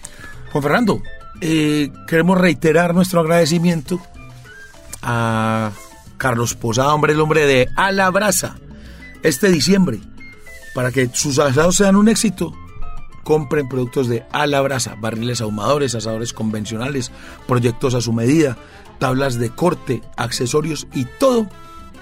Juan 0.51 0.63
Fernando, 0.63 1.03
eh, 1.43 1.93
queremos 2.09 2.41
reiterar 2.41 2.95
nuestro 2.95 3.21
agradecimiento 3.21 4.01
a 5.03 5.71
Carlos 6.17 6.55
Posada, 6.55 6.95
hombre, 6.95 7.13
el 7.13 7.21
hombre 7.21 7.45
de 7.45 7.69
A 7.77 7.93
la 7.93 8.11
Brasa, 8.11 8.57
este 9.23 9.51
diciembre, 9.51 10.01
para 10.75 10.93
que 10.93 11.09
sus 11.13 11.39
asados 11.39 11.77
sean 11.77 11.97
un 11.97 12.09
éxito. 12.09 12.53
Compren 13.23 13.69
productos 13.69 14.09
de 14.09 14.25
A 14.33 14.47
la 14.47 14.61
Brasa, 14.61 14.97
barriles 15.01 15.41
ahumadores, 15.41 15.95
asadores 15.95 16.35
convencionales, 16.35 17.11
proyectos 17.49 17.95
a 17.95 18.03
su 18.03 18.13
medida, 18.13 18.59
tablas 18.99 19.39
de 19.39 19.49
corte, 19.51 20.03
accesorios 20.17 20.87
y 20.93 21.07
todo, 21.19 21.49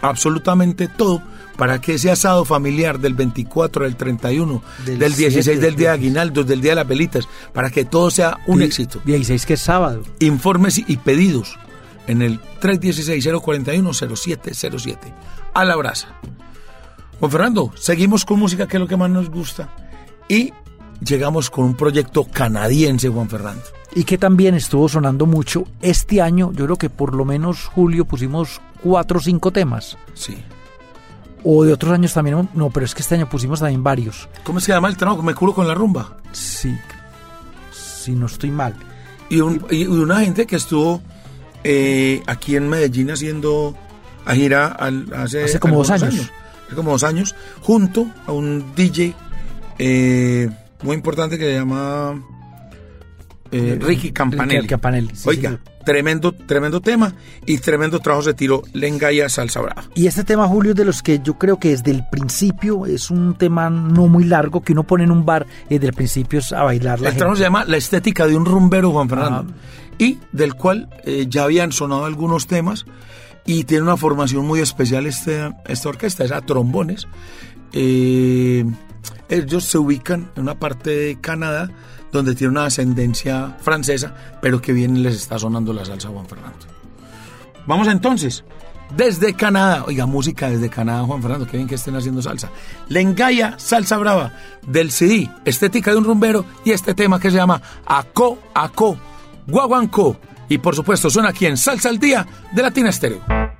absolutamente 0.00 0.88
todo, 0.88 1.22
para 1.56 1.80
que 1.80 1.94
ese 1.94 2.10
asado 2.10 2.44
familiar 2.44 2.98
del 2.98 3.14
24, 3.14 3.84
del 3.84 3.94
31, 3.94 4.60
del, 4.84 5.14
16 5.14 5.60
del 5.60 5.76
día 5.76 5.90
de 5.90 5.94
aguinaldos, 5.94 6.44
del 6.46 6.60
día 6.60 6.72
de 6.72 6.76
las 6.76 6.88
velitas, 6.88 7.28
para 7.52 7.70
que 7.70 7.84
todo 7.84 8.10
sea 8.10 8.40
un 8.46 8.62
éxito. 8.62 9.00
16 9.04 9.46
que 9.46 9.54
es 9.54 9.60
sábado. 9.60 10.02
Informes 10.18 10.78
y 10.78 10.96
pedidos 10.96 11.56
en 12.08 12.22
el 12.22 12.40
316-041-0707. 12.60 14.96
A 15.54 15.64
la 15.64 15.76
brasa. 15.76 16.08
Juan 17.22 17.30
Fernando, 17.30 17.72
seguimos 17.76 18.24
con 18.24 18.40
música 18.40 18.66
que 18.66 18.78
es 18.78 18.80
lo 18.80 18.88
que 18.88 18.96
más 18.96 19.08
nos 19.08 19.30
gusta. 19.30 19.68
Y 20.28 20.52
llegamos 21.00 21.50
con 21.50 21.66
un 21.66 21.76
proyecto 21.76 22.24
canadiense, 22.24 23.08
Juan 23.08 23.28
Fernando. 23.28 23.62
Y 23.94 24.02
que 24.02 24.18
también 24.18 24.56
estuvo 24.56 24.88
sonando 24.88 25.24
mucho 25.24 25.64
este 25.82 26.20
año. 26.20 26.50
Yo 26.52 26.64
creo 26.64 26.78
que 26.78 26.90
por 26.90 27.14
lo 27.14 27.24
menos 27.24 27.66
julio 27.66 28.06
pusimos 28.06 28.60
cuatro 28.82 29.20
o 29.20 29.22
cinco 29.22 29.52
temas. 29.52 29.96
Sí. 30.14 30.36
O 31.44 31.62
de 31.62 31.72
otros 31.72 31.92
años 31.92 32.12
también, 32.12 32.48
no, 32.54 32.70
pero 32.70 32.86
es 32.86 32.92
que 32.92 33.02
este 33.02 33.14
año 33.14 33.28
pusimos 33.28 33.60
también 33.60 33.84
varios. 33.84 34.28
¿Cómo 34.42 34.58
se 34.58 34.72
llama 34.72 34.88
el 34.88 34.96
trabajo? 34.96 35.22
¿Me 35.22 35.32
culo 35.32 35.54
con 35.54 35.68
la 35.68 35.74
rumba? 35.74 36.16
Sí, 36.32 36.76
si 37.70 38.16
no 38.16 38.26
estoy 38.26 38.50
mal. 38.50 38.74
Y, 39.28 39.40
una 39.40 40.22
gente 40.22 40.44
que 40.44 40.56
estuvo 40.56 41.00
eh, 41.62 42.20
aquí 42.26 42.56
en 42.56 42.68
Medellín 42.68 43.12
haciendo 43.12 43.76
a 44.24 44.34
gira 44.34 44.76
hace, 45.14 45.60
como 45.60 45.76
dos 45.76 45.90
años. 45.92 46.32
Hace 46.72 46.76
como 46.76 46.92
dos 46.92 47.04
años, 47.04 47.34
junto 47.60 48.06
a 48.26 48.32
un 48.32 48.74
DJ 48.74 49.14
eh, 49.78 50.48
muy 50.82 50.96
importante 50.96 51.36
que 51.36 51.44
se 51.44 51.54
llama 51.54 52.18
eh, 53.50 53.78
Ricky 53.78 54.10
Campanelli. 54.10 54.66
Oiga, 55.26 55.60
tremendo, 55.84 56.32
tremendo 56.32 56.80
tema 56.80 57.12
y 57.44 57.58
tremendo 57.58 58.00
trabajo 58.00 58.24
de 58.24 58.32
tiro 58.32 58.62
Lengaya 58.72 59.28
Salsa 59.28 59.60
Brava. 59.60 59.84
Y 59.94 60.06
este 60.06 60.24
tema, 60.24 60.48
Julio, 60.48 60.72
de 60.72 60.86
los 60.86 61.02
que 61.02 61.20
yo 61.22 61.34
creo 61.34 61.58
que 61.58 61.68
desde 61.68 61.90
el 61.90 62.04
principio 62.10 62.86
es 62.86 63.10
un 63.10 63.34
tema 63.34 63.68
no 63.68 64.08
muy 64.08 64.24
largo 64.24 64.62
que 64.62 64.72
uno 64.72 64.84
pone 64.84 65.04
en 65.04 65.10
un 65.10 65.26
bar 65.26 65.46
y 65.68 65.74
desde 65.74 65.88
el 65.88 65.92
principio 65.92 66.38
es 66.38 66.54
a 66.54 66.62
bailar 66.62 67.00
la 67.02 67.10
El 67.10 67.16
trabajo 67.16 67.36
se 67.36 67.42
llama 67.42 67.66
La 67.66 67.76
estética 67.76 68.26
de 68.26 68.34
un 68.34 68.46
rumbero, 68.46 68.92
Juan 68.92 69.10
Fernando, 69.10 69.52
ah. 69.52 69.94
y 69.98 70.18
del 70.32 70.54
cual 70.54 70.88
eh, 71.04 71.26
ya 71.28 71.44
habían 71.44 71.70
sonado 71.70 72.06
algunos 72.06 72.46
temas 72.46 72.86
y 73.44 73.64
tiene 73.64 73.84
una 73.84 73.96
formación 73.96 74.46
muy 74.46 74.60
especial 74.60 75.06
este, 75.06 75.52
esta 75.66 75.88
orquesta, 75.88 76.24
es 76.24 76.32
a 76.32 76.40
trombones. 76.42 77.08
Eh, 77.72 78.64
ellos 79.28 79.64
se 79.64 79.78
ubican 79.78 80.30
en 80.36 80.42
una 80.42 80.54
parte 80.54 80.90
de 80.90 81.20
Canadá 81.20 81.70
donde 82.12 82.34
tiene 82.34 82.52
una 82.52 82.66
ascendencia 82.66 83.56
francesa, 83.60 84.14
pero 84.40 84.60
que 84.60 84.72
bien 84.72 85.02
les 85.02 85.14
está 85.14 85.38
sonando 85.38 85.72
la 85.72 85.84
salsa 85.84 86.08
Juan 86.08 86.26
Fernando. 86.26 86.58
Vamos 87.66 87.88
entonces, 87.88 88.44
desde 88.96 89.32
Canadá, 89.32 89.84
oiga, 89.86 90.04
música 90.04 90.50
desde 90.50 90.68
Canadá, 90.68 91.04
Juan 91.04 91.22
Fernando, 91.22 91.46
qué 91.46 91.56
bien 91.56 91.68
que 91.68 91.76
estén 91.76 91.96
haciendo 91.96 92.20
salsa. 92.20 92.50
Lengaya, 92.88 93.54
salsa 93.58 93.96
brava, 93.96 94.34
del 94.66 94.90
CD, 94.90 95.30
estética 95.46 95.92
de 95.92 95.96
un 95.96 96.04
rumbero, 96.04 96.44
y 96.64 96.72
este 96.72 96.94
tema 96.94 97.18
que 97.18 97.30
se 97.30 97.38
llama 97.38 97.62
Aco, 97.86 98.38
Aco, 98.54 98.98
Guaguancó. 99.46 100.18
Y 100.48 100.58
por 100.58 100.74
supuesto, 100.74 101.10
suena 101.10 101.30
aquí 101.30 101.46
en 101.46 101.56
Salsa 101.56 101.88
al 101.88 101.98
Día 101.98 102.26
de 102.52 102.62
Latina 102.62 102.90
Estéreo. 102.90 103.51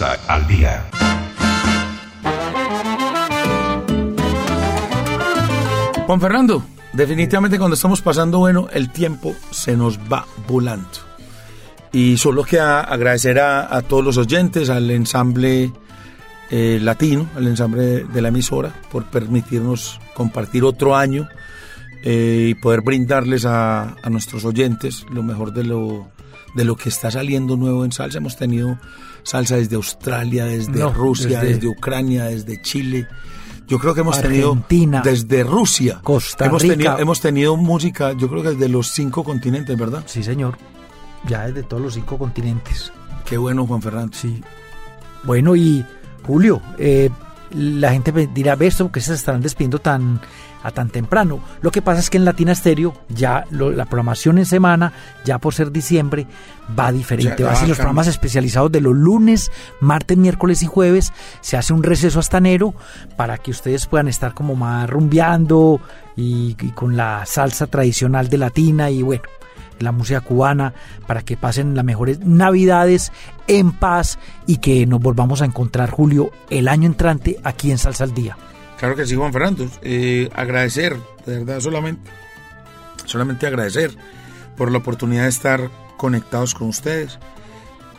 Al 0.00 0.46
día. 0.46 0.88
Juan 6.06 6.20
Fernando, 6.20 6.62
definitivamente 6.92 7.58
cuando 7.58 7.74
estamos 7.74 8.00
pasando 8.00 8.38
bueno, 8.38 8.68
el 8.72 8.90
tiempo 8.90 9.34
se 9.50 9.76
nos 9.76 9.98
va 9.98 10.26
volando. 10.46 10.86
Y 11.92 12.18
solo 12.18 12.44
queda 12.44 12.82
agradecer 12.82 13.40
a, 13.40 13.82
todos 13.82 14.04
los 14.04 14.16
oyentes, 14.16 14.70
al 14.70 14.88
ensamble 14.92 15.72
eh, 16.50 16.78
latino, 16.80 17.28
al 17.34 17.48
ensamble 17.48 18.04
de 18.04 18.22
la 18.22 18.28
emisora, 18.28 18.72
por 18.92 19.06
permitirnos 19.06 19.98
compartir 20.14 20.62
otro 20.62 20.94
año 20.94 21.28
eh, 22.04 22.46
y 22.50 22.54
poder 22.54 22.82
brindarles 22.82 23.44
a, 23.44 23.96
nuestros 24.08 24.44
oyentes 24.44 25.04
lo 25.10 25.24
mejor 25.24 25.52
de 25.52 25.64
lo, 25.64 26.08
de 26.54 26.64
lo 26.64 26.76
que 26.76 26.88
está 26.88 27.10
saliendo 27.10 27.56
nuevo 27.56 27.84
en 27.84 27.92
salsa. 27.92 28.18
Hemos 28.18 28.36
tenido 28.36 28.78
salsa 29.22 29.56
desde 29.56 29.76
Australia, 29.76 30.44
desde 30.46 30.88
Rusia, 30.90 31.40
desde... 31.40 31.68
Ucrania, 31.68 32.24
desde 32.24 32.60
Chile. 32.62 33.06
Yo 33.66 33.78
creo 33.78 33.94
que 33.94 34.00
hemos 34.00 34.18
Argentina, 34.18 35.00
tenido 35.00 35.02
desde 35.02 35.44
Rusia, 35.44 36.00
Costa 36.02 36.46
hemos 36.46 36.62
Rica. 36.62 36.74
Tenido, 36.74 36.98
hemos 36.98 37.20
tenido 37.20 37.56
música, 37.56 38.12
yo 38.14 38.28
creo 38.28 38.42
que 38.42 38.50
desde 38.50 38.68
los 38.68 38.88
cinco 38.88 39.22
continentes, 39.22 39.78
¿verdad? 39.78 40.02
Sí, 40.06 40.24
señor. 40.24 40.58
Ya 41.28 41.46
desde 41.46 41.62
todos 41.62 41.80
los 41.80 41.94
cinco 41.94 42.18
continentes. 42.18 42.92
Qué 43.24 43.38
bueno, 43.38 43.66
Juan 43.66 43.80
Fernando. 43.80 44.16
Sí. 44.16 44.42
Bueno, 45.22 45.54
y 45.54 45.86
Julio, 46.26 46.60
eh, 46.78 47.10
la 47.52 47.92
gente 47.92 48.12
dirá, 48.34 48.56
¿ves 48.56 48.74
esto? 48.74 48.90
que 48.90 49.00
se 49.00 49.14
estarán 49.14 49.40
despidiendo 49.40 49.78
tan 49.78 50.20
a 50.62 50.70
tan 50.70 50.90
temprano. 50.90 51.40
Lo 51.62 51.70
que 51.70 51.82
pasa 51.82 52.00
es 52.00 52.10
que 52.10 52.18
en 52.18 52.24
Latina 52.24 52.54
Stereo 52.54 52.94
ya 53.08 53.44
la 53.50 53.84
programación 53.86 54.38
en 54.38 54.46
semana, 54.46 54.92
ya 55.24 55.38
por 55.38 55.54
ser 55.54 55.72
diciembre, 55.72 56.26
va 56.78 56.92
diferente. 56.92 57.44
va 57.44 57.52
a 57.52 57.56
ser 57.56 57.68
los 57.68 57.78
programas 57.78 58.06
especializados 58.06 58.70
de 58.70 58.80
los 58.80 58.94
lunes, 58.94 59.50
martes, 59.80 60.16
miércoles 60.16 60.62
y 60.62 60.66
jueves. 60.66 61.12
Se 61.40 61.56
hace 61.56 61.72
un 61.72 61.82
receso 61.82 62.20
hasta 62.20 62.38
enero 62.38 62.74
para 63.16 63.38
que 63.38 63.50
ustedes 63.50 63.86
puedan 63.86 64.08
estar 64.08 64.34
como 64.34 64.54
más 64.54 64.88
rumbeando 64.88 65.80
y, 66.16 66.56
y 66.60 66.70
con 66.70 66.96
la 66.96 67.24
salsa 67.26 67.66
tradicional 67.66 68.28
de 68.28 68.38
Latina 68.38 68.90
y 68.90 69.02
bueno 69.02 69.24
la 69.80 69.92
música 69.92 70.20
cubana, 70.20 70.74
para 71.06 71.22
que 71.22 71.36
pasen 71.36 71.74
las 71.74 71.84
mejores 71.84 72.20
navidades 72.20 73.12
en 73.46 73.72
paz 73.72 74.18
y 74.46 74.58
que 74.58 74.86
nos 74.86 75.00
volvamos 75.00 75.42
a 75.42 75.46
encontrar, 75.46 75.90
Julio, 75.90 76.30
el 76.50 76.68
año 76.68 76.86
entrante 76.86 77.38
aquí 77.42 77.70
en 77.70 77.78
Salsa 77.78 78.04
al 78.04 78.14
Día. 78.14 78.36
Claro 78.80 78.96
que 78.96 79.06
sí, 79.06 79.14
Juan 79.14 79.32
Fernando. 79.32 79.68
Eh, 79.82 80.30
agradecer, 80.34 80.96
de 81.26 81.38
verdad, 81.40 81.60
solamente, 81.60 82.10
solamente 83.04 83.46
agradecer 83.46 83.94
por 84.56 84.72
la 84.72 84.78
oportunidad 84.78 85.24
de 85.24 85.28
estar 85.28 85.70
conectados 85.98 86.54
con 86.54 86.68
ustedes, 86.68 87.18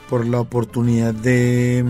por 0.09 0.25
la 0.25 0.39
oportunidad 0.39 1.13
de, 1.13 1.85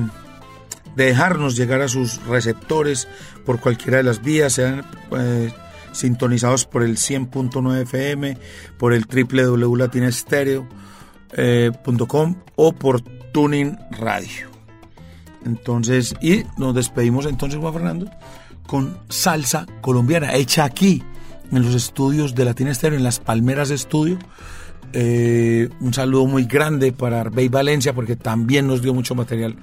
dejarnos 0.97 1.55
llegar 1.55 1.79
a 1.81 1.87
sus 1.87 2.21
receptores 2.25 3.07
por 3.45 3.61
cualquiera 3.61 3.95
de 3.97 4.03
las 4.03 4.21
vías, 4.21 4.51
sean 4.51 4.83
pues, 5.09 5.53
sintonizados 5.93 6.65
por 6.65 6.83
el 6.83 6.97
100.9 6.97 7.83
FM, 7.83 8.37
por 8.77 8.93
el 8.93 9.05
www.latinestereo.com 9.05 10.65
eh, 11.37 11.71
o 12.57 12.73
por 12.73 12.99
Tuning 13.31 13.77
Radio. 13.91 14.51
Entonces, 15.45 16.13
y 16.21 16.43
nos 16.57 16.75
despedimos 16.75 17.25
entonces, 17.25 17.57
Juan 17.57 17.73
Fernando, 17.73 18.11
con 18.71 18.97
salsa 19.09 19.65
colombiana, 19.81 20.33
hecha 20.33 20.63
aquí, 20.63 21.03
en 21.51 21.61
los 21.61 21.75
estudios 21.75 22.35
de 22.35 22.45
Latina 22.45 22.71
Estéreo, 22.71 22.97
en 22.97 23.03
las 23.03 23.19
Palmeras 23.19 23.69
Estudio. 23.69 24.17
Eh, 24.93 25.67
un 25.81 25.93
saludo 25.93 26.25
muy 26.25 26.45
grande 26.45 26.93
para 26.93 27.19
Arbey 27.19 27.49
Valencia, 27.49 27.91
porque 27.91 28.15
también 28.15 28.67
nos 28.67 28.81
dio 28.81 28.93
mucho 28.93 29.13
material 29.13 29.57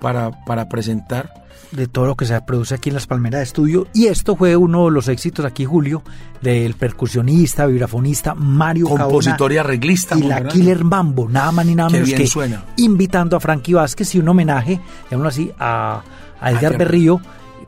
para, 0.00 0.44
para 0.44 0.68
presentar 0.68 1.34
de 1.72 1.88
todo 1.88 2.06
lo 2.06 2.14
que 2.16 2.24
se 2.24 2.40
produce 2.42 2.76
aquí 2.76 2.90
en 2.90 2.94
las 2.94 3.08
Palmeras 3.08 3.40
de 3.40 3.42
Estudio. 3.42 3.88
Y 3.94 4.06
esto 4.06 4.36
fue 4.36 4.54
uno 4.54 4.84
de 4.84 4.92
los 4.92 5.08
éxitos 5.08 5.44
aquí, 5.44 5.64
Julio, 5.64 6.04
del 6.40 6.74
percusionista, 6.74 7.66
vibrafonista 7.66 8.36
Mario 8.36 8.86
Compositor 8.86 9.52
y 9.52 9.56
arreglista. 9.56 10.16
Y 10.16 10.22
la 10.22 10.46
Killer 10.46 10.84
Mambo, 10.84 11.28
nada 11.28 11.50
más 11.50 11.66
ni 11.66 11.74
nada 11.74 11.90
menos 11.90 12.12
que 12.12 12.28
suena. 12.28 12.64
invitando 12.76 13.36
a 13.36 13.40
Frankie 13.40 13.74
Vázquez 13.74 14.14
y 14.14 14.20
un 14.20 14.28
homenaje, 14.28 14.78
llamémoslo 15.10 15.28
así, 15.28 15.50
a, 15.58 16.04
Edgar 16.40 16.78
Berrío 16.78 17.20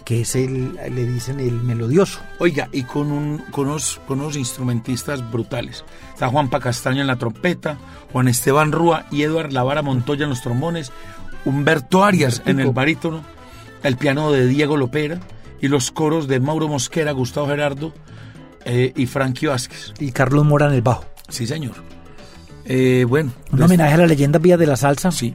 que 0.04 0.20
es 0.20 0.34
el, 0.34 0.74
le 0.74 1.06
dicen 1.06 1.40
el 1.40 1.52
melodioso. 1.52 2.20
Oiga, 2.38 2.68
y 2.72 2.82
con, 2.82 3.10
un, 3.10 3.38
con, 3.50 3.68
unos, 3.68 4.00
con 4.06 4.20
unos 4.20 4.36
instrumentistas 4.36 5.30
brutales. 5.30 5.84
Está 6.12 6.28
Juan 6.28 6.48
Castaño 6.48 7.00
en 7.00 7.06
la 7.06 7.16
trompeta, 7.16 7.78
Juan 8.12 8.28
Esteban 8.28 8.72
Rúa 8.72 9.06
y 9.10 9.22
Eduard 9.22 9.52
Lavara 9.52 9.82
Montoya 9.82 10.24
en 10.24 10.30
los 10.30 10.42
trombones, 10.42 10.92
Humberto 11.44 12.04
Arias 12.04 12.42
en 12.46 12.60
el 12.60 12.70
barítono, 12.70 13.22
el 13.82 13.96
piano 13.96 14.30
de 14.32 14.46
Diego 14.46 14.76
Lopera 14.76 15.20
y 15.60 15.68
los 15.68 15.90
coros 15.90 16.28
de 16.28 16.40
Mauro 16.40 16.68
Mosquera, 16.68 17.12
Gustavo 17.12 17.46
Gerardo 17.46 17.92
eh, 18.64 18.92
y 18.96 19.06
Frankie 19.06 19.46
Vázquez. 19.46 19.94
Y 19.98 20.12
Carlos 20.12 20.44
Mora 20.44 20.66
en 20.66 20.74
el 20.74 20.82
bajo. 20.82 21.04
Sí, 21.28 21.46
señor. 21.46 21.74
Eh, 22.66 23.04
bueno. 23.08 23.32
Un 23.52 23.62
homenaje 23.62 23.94
a 23.94 23.98
la 23.98 24.06
leyenda 24.06 24.38
vía 24.38 24.56
de 24.56 24.66
la 24.66 24.76
salsa. 24.76 25.10
Sí, 25.10 25.34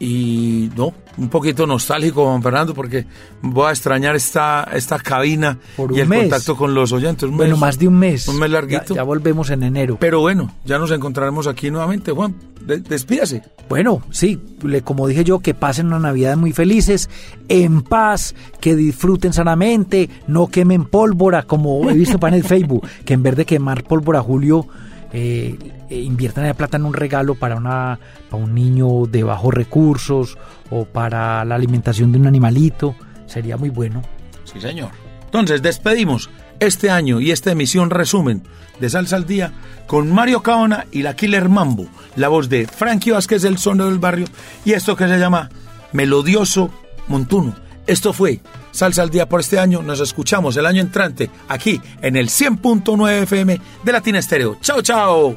y 0.00 0.70
no, 0.76 0.92
un 1.16 1.28
poquito 1.28 1.66
nostálgico, 1.66 2.24
Juan 2.24 2.42
Fernando, 2.42 2.72
porque 2.72 3.04
voy 3.42 3.66
a 3.66 3.70
extrañar 3.70 4.14
esta, 4.14 4.68
esta 4.72 4.98
cabina 4.98 5.58
y 5.92 6.00
el 6.00 6.08
contacto 6.08 6.56
con 6.56 6.72
los 6.72 6.92
oyentes. 6.92 7.28
bueno, 7.28 7.56
más 7.56 7.78
de 7.78 7.88
un 7.88 7.98
mes. 7.98 8.28
Un 8.28 8.38
mes 8.38 8.50
larguito. 8.50 8.94
Ya, 8.94 9.02
volvemos 9.02 9.50
en 9.50 9.64
enero. 9.64 9.96
Pero 9.98 10.20
bueno, 10.20 10.52
ya 10.64 10.78
nos 10.78 10.92
encontraremos 10.92 11.48
aquí 11.48 11.70
nuevamente. 11.70 12.12
Juan, 12.12 12.36
despídase. 12.88 13.42
Bueno, 13.68 14.02
sí, 14.10 14.40
como 14.84 15.08
dije 15.08 15.24
yo, 15.24 15.40
que 15.40 15.54
pasen 15.54 15.88
una 15.88 15.98
Navidad 15.98 16.36
muy 16.36 16.52
felices, 16.52 17.10
en 17.48 17.82
paz, 17.82 18.36
que 18.60 18.76
disfruten 18.76 19.32
sanamente, 19.32 20.08
no 20.28 20.46
quemen 20.46 20.84
pólvora, 20.84 21.42
como 21.42 21.90
he 21.90 21.94
visto 21.94 22.20
para 22.20 22.36
en 22.36 22.42
el 22.42 22.48
Facebook, 22.48 22.86
que 23.04 23.14
en 23.14 23.22
vez 23.24 23.34
de 23.34 23.46
quemar 23.46 23.82
pólvora, 23.82 24.22
Julio 24.22 24.68
eh, 25.12 25.56
eh, 25.88 25.98
inviertan 26.00 26.46
la 26.46 26.54
plata 26.54 26.76
en 26.76 26.84
un 26.84 26.94
regalo 26.94 27.34
para, 27.34 27.56
una, 27.56 27.98
para 28.30 28.42
un 28.42 28.54
niño 28.54 29.06
de 29.06 29.22
bajos 29.22 29.54
recursos 29.54 30.38
o 30.70 30.84
para 30.84 31.44
la 31.44 31.54
alimentación 31.54 32.12
de 32.12 32.18
un 32.18 32.26
animalito. 32.26 32.94
Sería 33.26 33.56
muy 33.56 33.70
bueno. 33.70 34.02
Sí, 34.44 34.60
señor. 34.60 34.90
Entonces, 35.24 35.62
despedimos 35.62 36.30
este 36.60 36.90
año 36.90 37.20
y 37.20 37.30
esta 37.30 37.52
emisión 37.52 37.90
resumen 37.90 38.42
de 38.80 38.90
Salsa 38.90 39.16
al 39.16 39.26
Día 39.26 39.52
con 39.86 40.12
Mario 40.12 40.42
Caona 40.42 40.86
y 40.90 41.02
la 41.02 41.16
Killer 41.16 41.48
Mambo, 41.48 41.86
la 42.16 42.28
voz 42.28 42.48
de 42.48 42.66
Frankie 42.66 43.10
Vázquez 43.10 43.42
del 43.42 43.58
Sono 43.58 43.86
del 43.86 43.98
Barrio 43.98 44.26
y 44.64 44.72
esto 44.72 44.96
que 44.96 45.08
se 45.08 45.18
llama 45.18 45.50
Melodioso 45.92 46.70
Montuno. 47.08 47.54
Esto 47.86 48.12
fue 48.12 48.40
Salsa 48.78 49.02
al 49.02 49.10
Día 49.10 49.28
por 49.28 49.40
este 49.40 49.58
año. 49.58 49.82
Nos 49.82 49.98
escuchamos 49.98 50.56
el 50.56 50.64
año 50.64 50.80
entrante 50.80 51.30
aquí 51.48 51.80
en 52.00 52.14
el 52.16 52.28
100.9 52.28 53.22
FM 53.22 53.60
de 53.82 53.92
Latina 53.92 54.20
Estéreo. 54.20 54.56
Chao, 54.60 54.80
chao. 54.82 55.34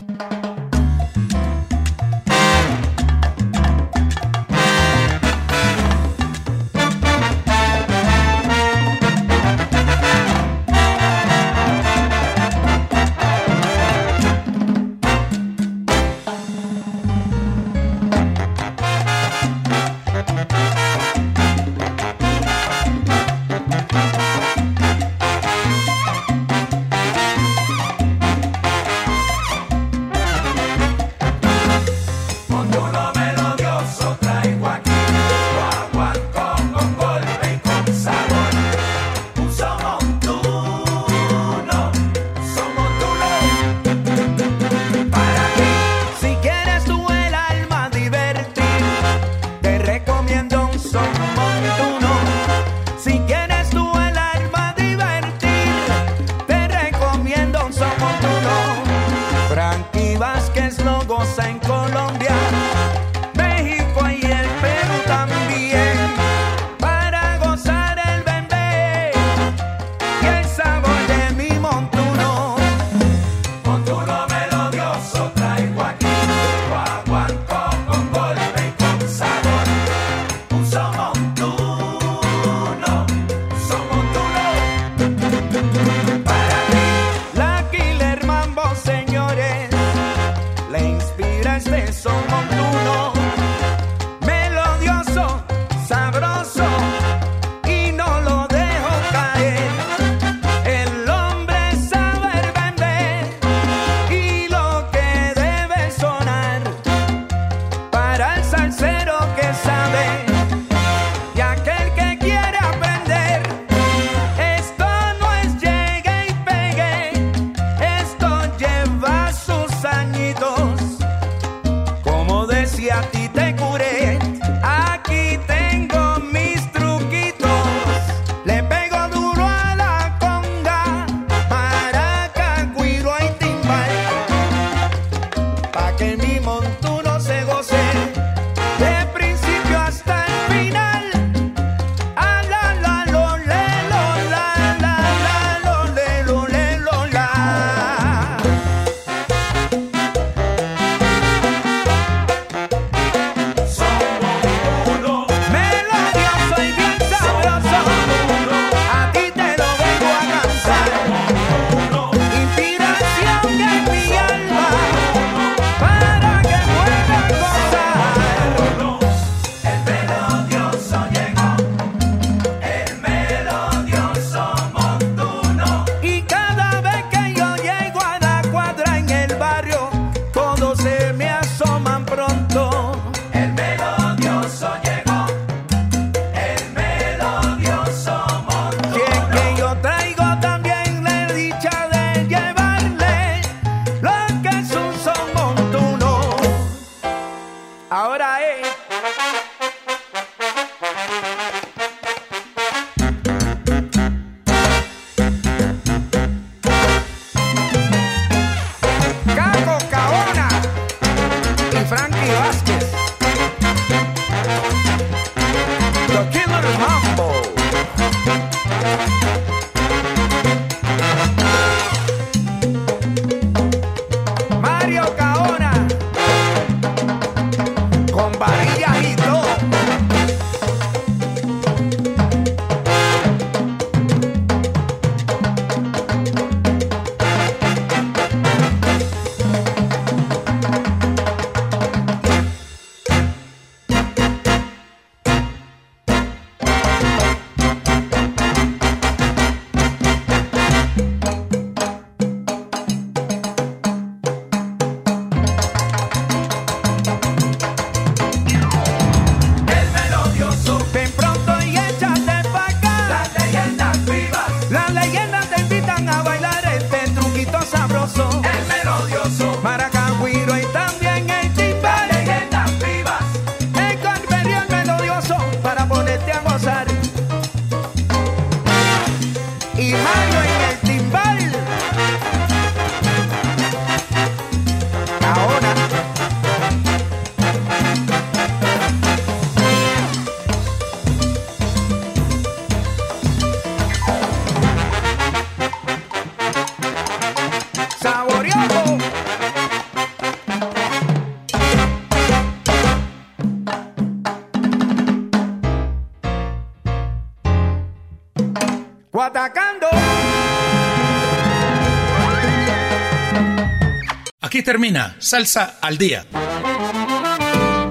Termina 314.72 315.18
Salsa 315.20 315.80
al 315.82 315.98
Día. 315.98 316.26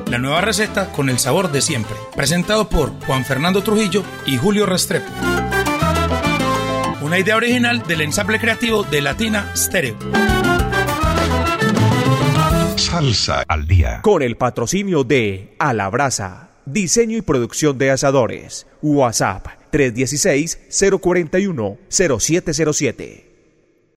La 0.07 0.16
nueva 0.16 0.41
receta 0.41 0.91
con 0.91 1.11
el 1.11 1.18
sabor 1.18 1.53
de 1.53 1.61
siempre. 1.61 1.95
Presentado 2.16 2.70
por 2.70 2.99
Juan 3.05 3.26
Fernando 3.26 3.62
Trujillo 3.62 4.03
y 4.24 4.39
Julio 4.39 4.64
Restrepo. 4.64 5.12
Una 7.03 7.18
idea 7.18 7.37
original 7.37 7.83
del 7.87 8.01
ensamble 8.01 8.41
creativo 8.41 8.83
de 8.85 9.03
Latina 9.03 9.53
Stereo. 9.55 9.99
Salsa 12.76 13.45
al 13.47 13.66
Día. 13.66 14.01
Con 14.01 14.22
el 14.22 14.39
patrocinio 14.39 15.05
de 15.05 15.55
A 15.59 15.74
la 15.74 15.91
Brasa. 15.91 16.49
Diseño 16.64 17.18
y 17.18 17.20
producción 17.20 17.76
de 17.76 17.91
asadores. 17.91 18.66
WhatsApp 18.81 19.47
316 19.70 20.59
041 20.99 21.76
0707. 21.91 23.30